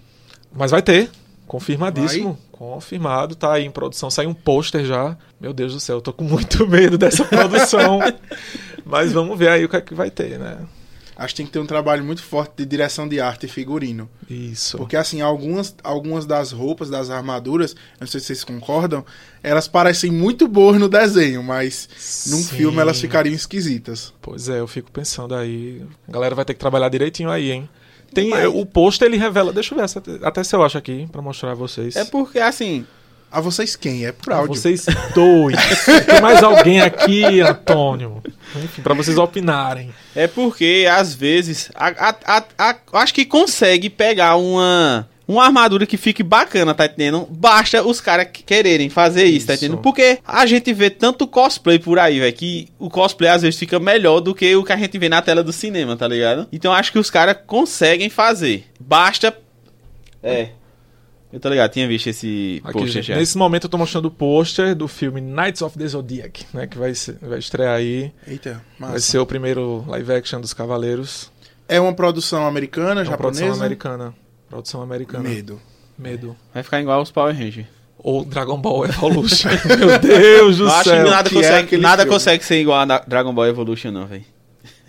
[0.52, 1.10] Mas vai ter.
[1.46, 2.38] Confirmadíssimo.
[2.50, 3.34] Confirmado.
[3.34, 4.10] Tá aí em produção.
[4.10, 5.16] Saiu um pôster já.
[5.40, 7.98] Meu Deus do céu, eu tô com muito medo dessa produção.
[8.84, 10.58] Mas vamos ver aí o que é que vai ter, né?
[11.16, 14.08] Acho que tem que ter um trabalho muito forte de direção de arte e figurino.
[14.28, 14.78] Isso.
[14.78, 19.04] Porque, assim, algumas, algumas das roupas, das armaduras, não sei se vocês concordam,
[19.42, 21.88] elas parecem muito boas no desenho, mas
[22.28, 22.56] num Sim.
[22.56, 24.12] filme elas ficariam esquisitas.
[24.22, 25.82] Pois é, eu fico pensando aí.
[26.08, 27.68] A galera vai ter que trabalhar direitinho aí, hein?
[28.14, 29.52] Tem, Mas- O pôster ele revela.
[29.52, 31.96] Deixa eu ver essa- até se eu acho aqui pra mostrar a vocês.
[31.96, 32.86] É porque, assim,
[33.32, 34.04] A vocês quem?
[34.04, 34.54] É por Pra áudio.
[34.54, 35.56] vocês dois.
[36.06, 38.22] Tem mais alguém aqui, Antônio?
[38.82, 39.90] Pra vocês opinarem.
[40.14, 45.86] é porque, às vezes, a- a- a- a- acho que consegue pegar uma, uma armadura
[45.86, 47.26] que fique bacana, tá entendendo?
[47.30, 49.64] Basta os caras que- quererem fazer isso, tá Isso.
[49.64, 49.80] entendendo?
[49.82, 53.80] Porque a gente vê tanto cosplay por aí, velho, que o cosplay às vezes fica
[53.80, 56.46] melhor do que o que a gente vê na tela do cinema, tá ligado?
[56.52, 58.66] Então acho que os caras conseguem fazer.
[58.78, 59.34] Basta.
[60.22, 60.48] É.
[61.32, 63.16] Eu tô ligado, tinha visto esse Aqui, gente, já.
[63.16, 66.66] nesse momento eu tô mostrando o pôster do filme Knights of the Zodiac, né?
[66.66, 68.12] Que vai, ser- vai estrear aí.
[68.26, 69.00] Eita, Vai massa.
[69.00, 71.30] ser o primeiro live action dos Cavaleiros.
[71.68, 73.40] É uma produção americana, É uma japonesa?
[73.44, 74.14] produção americana.
[74.50, 75.26] Produção americana.
[75.28, 75.60] Medo.
[75.98, 76.36] Medo.
[76.52, 77.66] Vai ficar igual os Power Rangers.
[77.98, 79.48] Ou Dragon Ball Evolution.
[79.78, 81.04] Meu Deus do Eu acho céu.
[81.04, 82.12] que nada, que é consegue, aquele nada filme.
[82.12, 84.24] consegue ser igual a Dragon Ball Evolution, não, velho.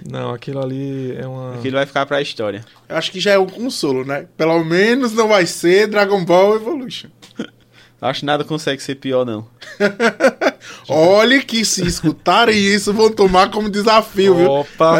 [0.09, 1.55] Não, aquilo ali é uma.
[1.55, 2.65] Aquilo vai ficar pra história.
[2.89, 4.27] Eu acho que já é um consolo, né?
[4.35, 7.09] Pelo menos não vai ser Dragon Ball Evolution.
[8.01, 9.47] Acho que nada consegue ser pior, não.
[10.89, 14.51] Olhe que se escutarem isso, vão tomar como desafio, viu?
[14.51, 14.99] Opa!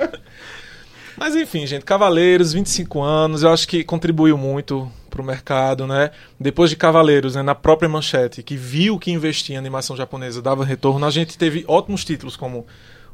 [1.16, 6.10] Mas enfim, gente, Cavaleiros, 25 anos, eu acho que contribuiu muito pro mercado, né?
[6.38, 10.64] Depois de Cavaleiros, né, na própria Manchete, que viu que investir em animação japonesa dava
[10.64, 12.66] retorno, a gente teve ótimos títulos como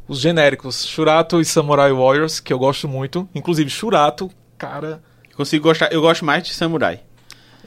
[0.08, 3.28] os genéricos Shurato e Samurai Warriors, que eu gosto muito.
[3.34, 5.00] Inclusive, Shurato, cara,
[5.34, 7.00] Consigo gostar, eu gosto mais de Samurai.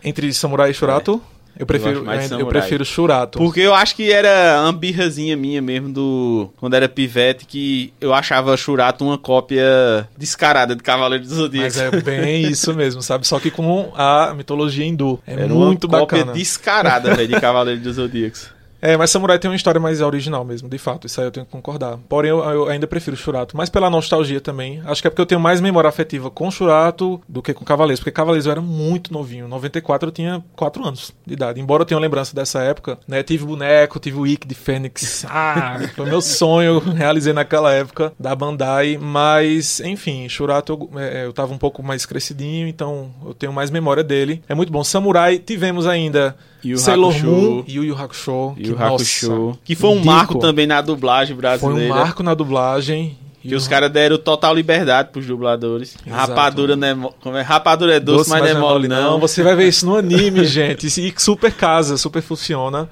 [0.03, 1.21] entre Samurai e Shurato,
[1.57, 2.47] eu prefiro eu, eu Samurai.
[2.49, 3.37] prefiro Shurato.
[3.37, 6.49] Porque eu acho que era uma birrazinha minha mesmo do.
[6.57, 11.65] Quando era pivete, que eu achava Shurato uma cópia descarada de Cavaleiro do Zodíaco.
[11.65, 13.27] Mas é bem isso mesmo, sabe?
[13.27, 15.19] Só que com a mitologia hindu.
[15.27, 16.33] É Era muito uma cópia bacana.
[16.37, 18.49] descarada, velho, de Cavaleiro dos Zodíacos.
[18.81, 21.45] É, mas Samurai tem uma história mais original mesmo, de fato, isso aí eu tenho
[21.45, 21.97] que concordar.
[22.07, 24.81] Porém, eu, eu ainda prefiro Shurato, mas pela nostalgia também.
[24.85, 27.99] Acho que é porque eu tenho mais memória afetiva com Shurato do que com Cavaleiros,
[27.99, 29.45] porque Cavaleiros eu era muito novinho.
[29.45, 31.59] Em 94 eu tinha 4 anos de idade.
[31.59, 33.21] Embora eu tenha lembrança dessa época, né?
[33.23, 35.25] Tive boneco, tive o Ikki de Fênix.
[35.41, 38.97] Ah, foi meu sonho, realizei naquela época da Bandai.
[38.99, 43.71] Mas, enfim, Shurato eu, é, eu tava um pouco mais crescidinho, então eu tenho mais
[43.71, 44.43] memória dele.
[44.49, 44.83] É muito bom.
[44.83, 47.25] Samurai, tivemos ainda Yu Sailor Hakusho.
[47.27, 48.53] Moon e Yu Yu Hakusho.
[48.57, 49.29] E que, o Hakusho.
[49.31, 50.05] nossa, Que foi um dico.
[50.05, 51.93] marco também na dublagem Foi brasileira.
[51.93, 53.17] um marco na dublagem.
[53.41, 55.95] Que os caras deram total liberdade pros dubladores.
[56.05, 56.29] Exato.
[56.29, 57.41] Rapadura não é, mo- como é?
[57.41, 59.17] Rapadura é doce, mas não é mole, não.
[59.17, 60.87] Você vai ver isso no anime, gente.
[60.87, 62.89] E super casa, super funciona.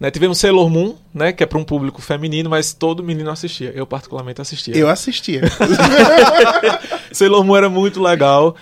[0.00, 3.70] Né, tivemos Sailor Moon, né, que é para um público feminino, mas todo menino assistia.
[3.76, 4.76] Eu particularmente assistia.
[4.76, 5.42] Eu assistia.
[7.12, 8.56] Sailor Moon era muito legal.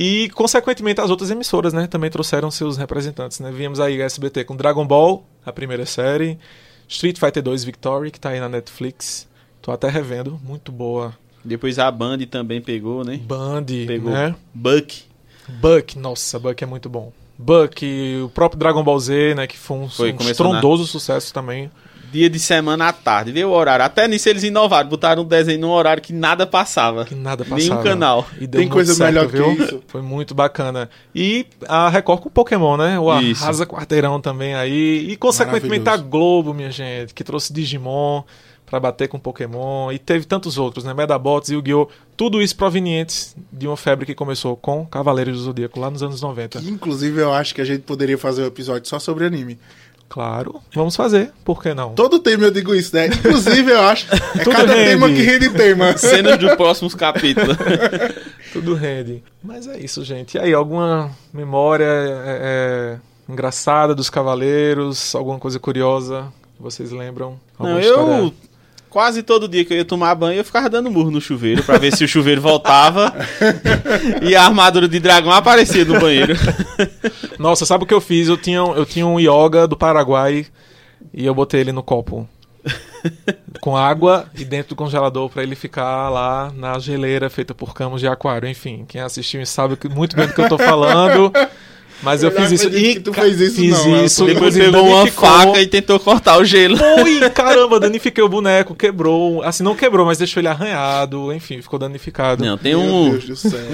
[0.00, 3.50] E, consequentemente, as outras emissoras, né, também trouxeram seus representantes, né?
[3.50, 6.38] Vimos aí a SBT com Dragon Ball, a primeira série,
[6.86, 9.26] Street Fighter 2 Victory, que tá aí na Netflix.
[9.60, 11.18] Tô até revendo, muito boa.
[11.44, 13.16] Depois a Band também pegou, né?
[13.16, 14.36] Band, Pegou né?
[14.54, 15.02] Buck.
[15.48, 17.12] Buck, nossa, Buck é muito bom.
[17.36, 17.84] Buck,
[18.24, 21.72] o próprio Dragon Ball Z, né, que foi um, Foi, um estrondoso sucesso também.
[22.10, 23.84] Dia de semana à tarde, vê o horário.
[23.84, 27.04] Até nisso eles inovaram, botaram um desenho num horário que nada passava.
[27.04, 27.82] Que nada Nenhum passava.
[27.82, 28.26] canal.
[28.40, 29.52] E deu Tem coisa certo, melhor que viu?
[29.52, 29.82] isso.
[29.88, 30.88] Foi muito bacana.
[31.14, 32.98] E a Record com Pokémon, né?
[32.98, 33.42] O Isso.
[33.44, 35.06] Arrasa Quarteirão também aí.
[35.10, 35.96] E, consequentemente, a.
[35.98, 38.22] Globo, minha gente, que trouxe Digimon
[38.64, 39.90] pra bater com Pokémon.
[39.92, 40.94] E teve tantos outros, né?
[40.94, 41.88] Medabots, Yu-Gi-Oh!
[42.16, 46.20] Tudo isso provenientes de uma febre que começou com Cavaleiros do Zodíaco lá nos anos
[46.20, 46.60] 90.
[46.60, 49.58] Que, inclusive, eu acho que a gente poderia fazer um episódio só sobre anime.
[50.08, 51.32] Claro, vamos fazer.
[51.44, 51.92] Por que não?
[51.94, 53.08] Todo tema eu digo isso, né?
[53.08, 54.06] Inclusive, eu acho.
[54.38, 54.84] É Tudo cada rende.
[54.90, 55.96] tema que rende tema.
[55.98, 57.56] Cenas dos próximos capítulos.
[58.52, 59.22] Tudo rende.
[59.42, 60.36] Mas é isso, gente.
[60.36, 65.14] E aí, alguma memória é, é, engraçada dos Cavaleiros?
[65.14, 67.38] Alguma coisa curiosa que vocês lembram?
[67.58, 68.32] Não, Alguma eu história?
[68.88, 71.78] Quase todo dia que eu ia tomar banho, eu ficava dando murro no chuveiro pra
[71.78, 73.14] ver se o chuveiro voltava
[74.22, 76.34] e a armadura de dragão aparecia no banheiro.
[77.38, 78.28] Nossa, sabe o que eu fiz?
[78.28, 80.46] Eu tinha, eu tinha um yoga do Paraguai
[81.12, 82.28] e eu botei ele no copo.
[83.60, 88.00] Com água e dentro do congelador pra ele ficar lá na geleira feita por camas
[88.00, 88.48] de aquário.
[88.48, 91.32] Enfim, quem assistiu sabe muito bem do que eu tô falando.
[92.02, 92.68] Mas eu, Eu fiz isso.
[92.68, 94.04] E tu fez isso, fiz não, Elton.
[94.04, 94.24] isso.
[94.24, 96.76] Depois pegou uma faca e tentou cortar o gelo.
[97.04, 99.42] Ui, caramba, danifiquei o boneco, quebrou.
[99.42, 101.32] Assim, não quebrou, mas deixou ele arranhado.
[101.32, 102.44] Enfim, ficou danificado.
[102.44, 103.18] Não, tem Meu um,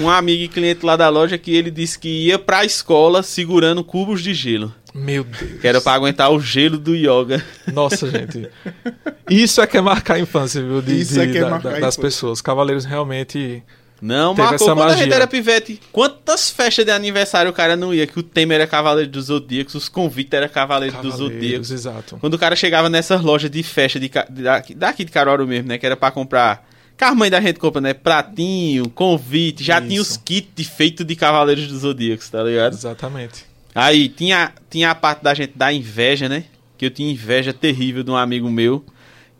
[0.01, 3.83] um amigo e cliente lá da loja que ele disse que ia pra escola segurando
[3.83, 4.73] cubos de gelo.
[4.93, 5.59] Meu Deus.
[5.61, 7.43] Que era pra aguentar o gelo do yoga.
[7.73, 8.47] Nossa, gente.
[9.29, 10.81] Isso é que é marcar a infância, viu?
[10.81, 12.01] De, Isso de- é que é da- marcar da- a das infância.
[12.01, 12.41] pessoas.
[12.41, 13.61] Cavaleiros realmente.
[14.01, 15.03] Não, Teve marcou quando a magia.
[15.03, 15.79] gente era pivete.
[15.91, 18.05] Quantas festas de aniversário o cara não ia?
[18.05, 21.71] Que o tema era Cavaleiro dos Zodíacos, os convites era Cavaleiro dos Zodíacos.
[21.71, 22.17] exato.
[22.19, 25.77] Quando o cara chegava nessas lojas de festa de, de- daqui- de Caruaru mesmo, né?
[25.77, 26.67] Que era pra comprar.
[26.97, 27.93] Que a mãe da gente compra, né?
[27.93, 29.63] Pratinho, convite.
[29.63, 29.87] Já Isso.
[29.87, 32.73] tinha os kits feitos de Cavaleiros dos Zodíacos, tá ligado?
[32.73, 33.45] Exatamente.
[33.73, 36.45] Aí tinha, tinha a parte da gente da inveja, né?
[36.77, 38.85] Que eu tinha inveja terrível de um amigo meu.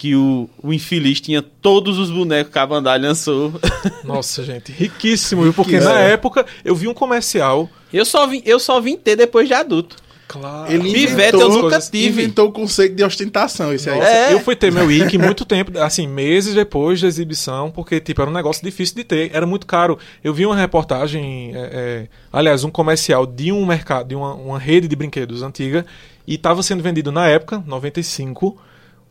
[0.06, 3.52] Que o, o infeliz tinha todos os bonecos que a Bandai lançou.
[4.06, 4.72] Nossa, gente.
[4.72, 5.52] Riquíssimo, viu?
[5.52, 7.68] Porque na época eu vi um comercial.
[7.91, 9.96] Eu só vim, eu só vim ter depois de adulto.
[10.28, 10.72] Claro.
[10.72, 12.22] Ele Pivete inventou, eu nunca tive.
[12.22, 14.00] inventou o conceito de ostentação, esse aí.
[14.00, 14.32] É.
[14.32, 18.30] Eu fui ter meu Wiki muito tempo, assim, meses depois da exibição, porque, tipo, era
[18.30, 19.98] um negócio difícil de ter, era muito caro.
[20.24, 24.60] Eu vi uma reportagem, é, é, aliás, um comercial de um mercado, de uma, uma
[24.60, 25.84] rede de brinquedos antiga,
[26.28, 28.56] e estava sendo vendido na época, 95,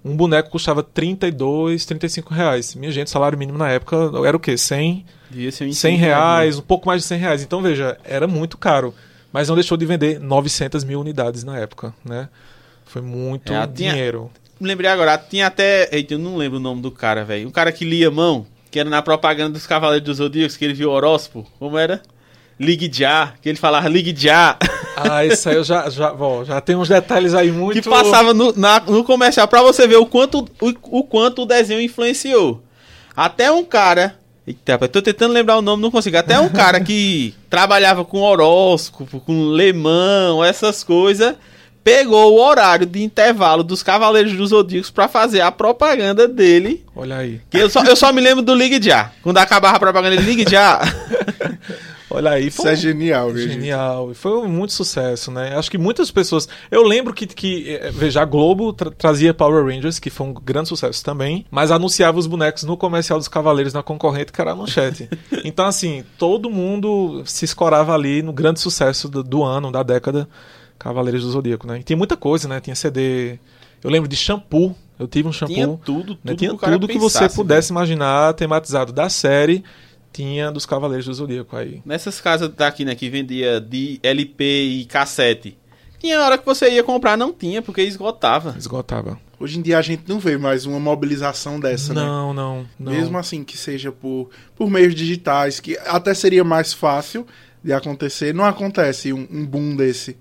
[0.04, 2.74] um boneco custava 32, 35 reais.
[2.74, 4.56] Minha gente, salário mínimo na época era o quê?
[4.56, 7.42] 100, Devia ser um 100 incentivo, reais, um pouco mais de 100 reais.
[7.42, 8.94] Então, veja, era muito caro.
[9.32, 12.28] Mas não deixou de vender 900 mil unidades na época, né?
[12.84, 14.30] Foi muito É, tinha- dinheiro.
[14.60, 15.88] Me lembrei agora, tinha até.
[15.90, 17.48] Eita, eu não lembro o nome do cara, velho.
[17.48, 20.74] Um cara que lia mão, que era na propaganda dos Cavaleiros dos Zodíacos, que ele
[20.74, 21.50] viu o horóscopo.
[21.58, 22.00] Como era?
[22.60, 24.56] Ligue já, que ele falava ligue já.
[24.96, 27.80] Ah, isso aí eu já, já, ó, já tem uns detalhes aí muito.
[27.82, 31.46] que passava no, na- no comercial pra você ver o quanto o, o quanto o
[31.46, 32.62] desenho influenciou.
[33.16, 34.16] Até um cara
[34.46, 36.18] Eita, tô tentando lembrar o nome, não consigo.
[36.18, 41.34] Até um cara que trabalhava com horóscopo, com lemão, essas coisas,
[41.82, 46.84] pegou o horário de intervalo dos Cavaleiros dos Zodíacos pra fazer a propaganda dele.
[46.94, 47.40] Olha aí.
[47.48, 49.12] Que eu só, eu só me lembro do Ligue Já.
[49.22, 50.78] Quando acabava a propaganda de Ligue Já.
[52.14, 52.46] Olha aí.
[52.46, 53.48] Isso é genial, viu?
[53.48, 54.10] Genial.
[54.12, 55.56] E foi um muito sucesso, né?
[55.56, 56.48] Acho que muitas pessoas.
[56.70, 60.32] Eu lembro que, que eh, veja, a Globo tra- trazia Power Rangers, que foi um
[60.34, 64.52] grande sucesso também, mas anunciava os bonecos no comercial dos Cavaleiros na concorrente, que era
[64.52, 65.08] a manchete.
[65.44, 70.28] então, assim, todo mundo se escorava ali no grande sucesso do, do ano, da década,
[70.78, 71.78] Cavaleiros do Zodíaco, né?
[71.80, 72.60] E tinha muita coisa, né?
[72.60, 73.38] Tinha CD.
[73.82, 74.74] Eu lembro de shampoo.
[74.98, 75.54] Eu tive um shampoo.
[75.54, 76.34] Tinha tudo, tudo né?
[76.36, 79.64] Tinha que tudo que você pensasse, pudesse imaginar tematizado da série.
[80.14, 81.82] Tinha dos Cavaleiros do Zodíaco aí.
[81.84, 85.58] Nessas casas daqui, né, que vendia de LP e cassete.
[85.98, 88.54] Tinha hora que você ia comprar, não tinha, porque esgotava.
[88.56, 89.18] Esgotava.
[89.40, 92.00] Hoje em dia a gente não vê mais uma mobilização dessa, né?
[92.00, 92.92] Não, não, não.
[92.92, 97.26] Mesmo assim que seja por, por meios digitais, que até seria mais fácil
[97.62, 100.16] de acontecer, não acontece um, um boom desse.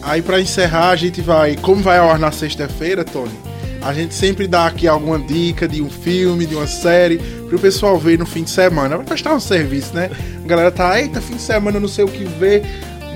[0.00, 3.36] Aí pra encerrar, a gente vai, como vai ao ar na sexta-feira, Tony,
[3.82, 7.18] a gente sempre dá aqui alguma dica de um filme, de uma série,
[7.48, 8.96] pro pessoal ver no fim de semana.
[8.96, 10.10] Vai prestar um serviço, né?
[10.44, 12.62] A galera tá, eita, fim de semana, não sei o que ver.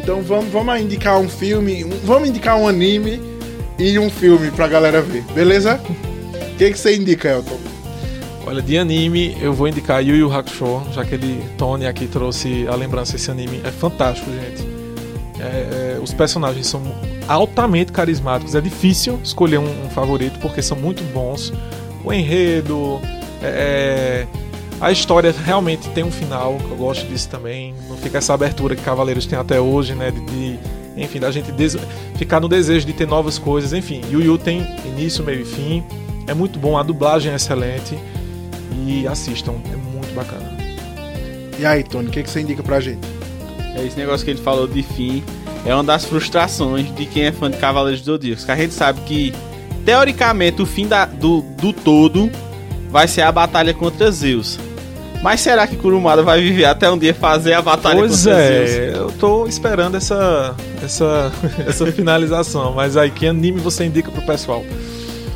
[0.02, 3.20] Então vamos, vamos indicar um filme, um- vamos indicar um anime
[3.78, 5.80] e um filme pra galera ver, beleza?
[6.52, 7.58] O que, que você indica, Elton?
[8.46, 12.66] Olha, de anime, eu vou indicar Yu Yu Hakusho, já que ele, Tony aqui trouxe
[12.68, 13.60] a lembrança desse anime.
[13.64, 14.66] É fantástico, gente.
[15.40, 16.82] É, é, os personagens são
[17.26, 18.54] altamente carismáticos.
[18.54, 21.52] É difícil escolher um, um favorito porque são muito bons.
[22.04, 23.00] O enredo,
[23.42, 24.26] é, é,
[24.80, 26.58] a história realmente tem um final.
[26.70, 27.74] Eu gosto disso também.
[27.88, 30.10] Não fica essa abertura que Cavaleiros tem até hoje, né?
[30.10, 30.58] De, de-
[30.96, 31.50] enfim, da gente
[32.16, 33.72] ficar no desejo de ter novas coisas.
[33.72, 35.82] Enfim, Yu Yu tem início, meio e fim.
[36.26, 37.96] É muito bom, a dublagem é excelente.
[38.86, 40.58] E assistam, é muito bacana.
[41.58, 43.00] E aí, Tony, o que, que você indica pra gente?
[43.76, 45.22] É esse negócio que ele falou de fim.
[45.64, 48.44] É uma das frustrações de quem é fã de Cavaleiros do Zodíaco.
[48.44, 49.32] Que a gente sabe que,
[49.84, 52.30] teoricamente, o fim da- do, do todo
[52.90, 54.58] vai ser a batalha contra Zeus.
[55.22, 58.70] Mas será que Kurumada vai viver até um dia fazer a batalha pois contra Zeus?
[58.70, 61.30] é, eu tô esperando essa, essa,
[61.66, 62.72] essa finalização.
[62.72, 64.64] Mas aí, que anime você indica pro pessoal?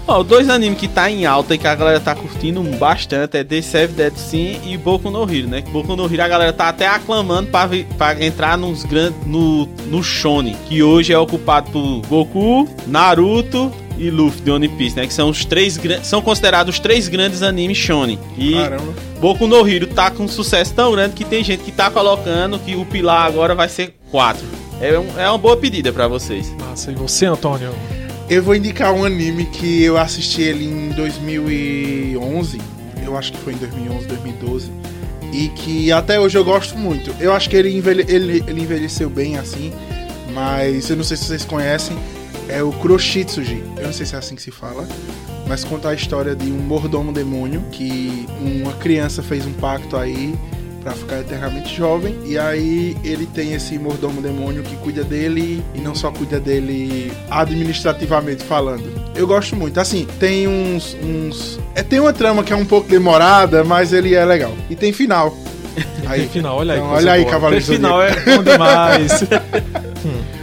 [0.07, 3.45] Ó, dois animes que tá em alta e que a galera tá curtindo bastante é
[3.45, 5.63] The Seven Dead Sin e Boku no Hero, né?
[5.63, 9.65] Que Boku no Hero a galera tá até aclamando pra, pra entrar nos gran- no,
[9.87, 15.07] no Shonen, que hoje é ocupado por Goku, Naruto e Luffy de One Piece, né?
[15.07, 18.19] Que são os três são considerados os três grandes animes Shonen.
[18.37, 18.93] E Caramba.
[19.23, 22.59] Boku no Hero tá com um sucesso tão grande que tem gente que tá colocando
[22.59, 24.45] que o pilar agora vai ser 4.
[24.83, 26.55] É, um- é uma boa pedida pra vocês.
[26.61, 27.71] Massa, e você, Antônio?
[28.29, 32.59] Eu vou indicar um anime que eu assisti ele em 2011.
[33.05, 34.73] Eu acho que foi em 2011, 2012.
[35.33, 37.15] E que até hoje eu gosto muito.
[37.21, 39.73] Eu acho que ele, envelhe- ele, ele envelheceu bem assim.
[40.33, 41.97] Mas eu não sei se vocês conhecem.
[42.49, 43.63] É o Kuroshitsuji.
[43.77, 44.87] Eu não sei se é assim que se fala.
[45.47, 47.63] Mas conta a história de um mordomo demônio.
[47.71, 50.35] Que uma criança fez um pacto aí
[50.85, 52.17] pra ficar eternamente jovem.
[52.25, 57.11] E aí ele tem esse mordomo demônio que cuida dele e não só cuida dele
[57.31, 58.85] administrativamente falando.
[59.17, 59.81] Eu gosto muito.
[59.81, 60.97] Assim, tem uns.
[61.03, 64.53] uns é, tem uma trama que é um pouco demorada, mas ele é legal.
[64.69, 65.35] E tem final.
[66.07, 66.79] Aí, Tem final, olha aí.
[66.79, 67.33] Então, olha aí, boa.
[67.33, 69.25] Cavaleiros Tem do final é bom demais.
[70.05, 70.34] Hum.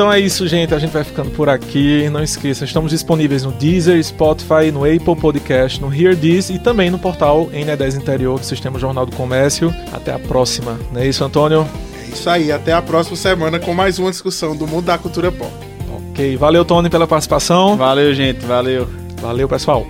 [0.00, 0.74] Então é isso, gente.
[0.74, 2.08] A gente vai ficando por aqui.
[2.08, 6.88] Não esqueçam, estamos disponíveis no Deezer, Spotify, no Apple Podcast, no Hear This e também
[6.88, 9.70] no portal NE10 Interior do Sistema Jornal do Comércio.
[9.92, 10.80] Até a próxima.
[10.90, 11.68] Não é isso, Antônio?
[12.02, 12.50] É isso aí.
[12.50, 15.52] Até a próxima semana com mais uma discussão do mundo da cultura pop.
[16.08, 16.34] Ok.
[16.38, 17.76] Valeu, Tony, pela participação.
[17.76, 18.40] Valeu, gente.
[18.46, 18.88] Valeu.
[19.20, 19.86] Valeu, pessoal.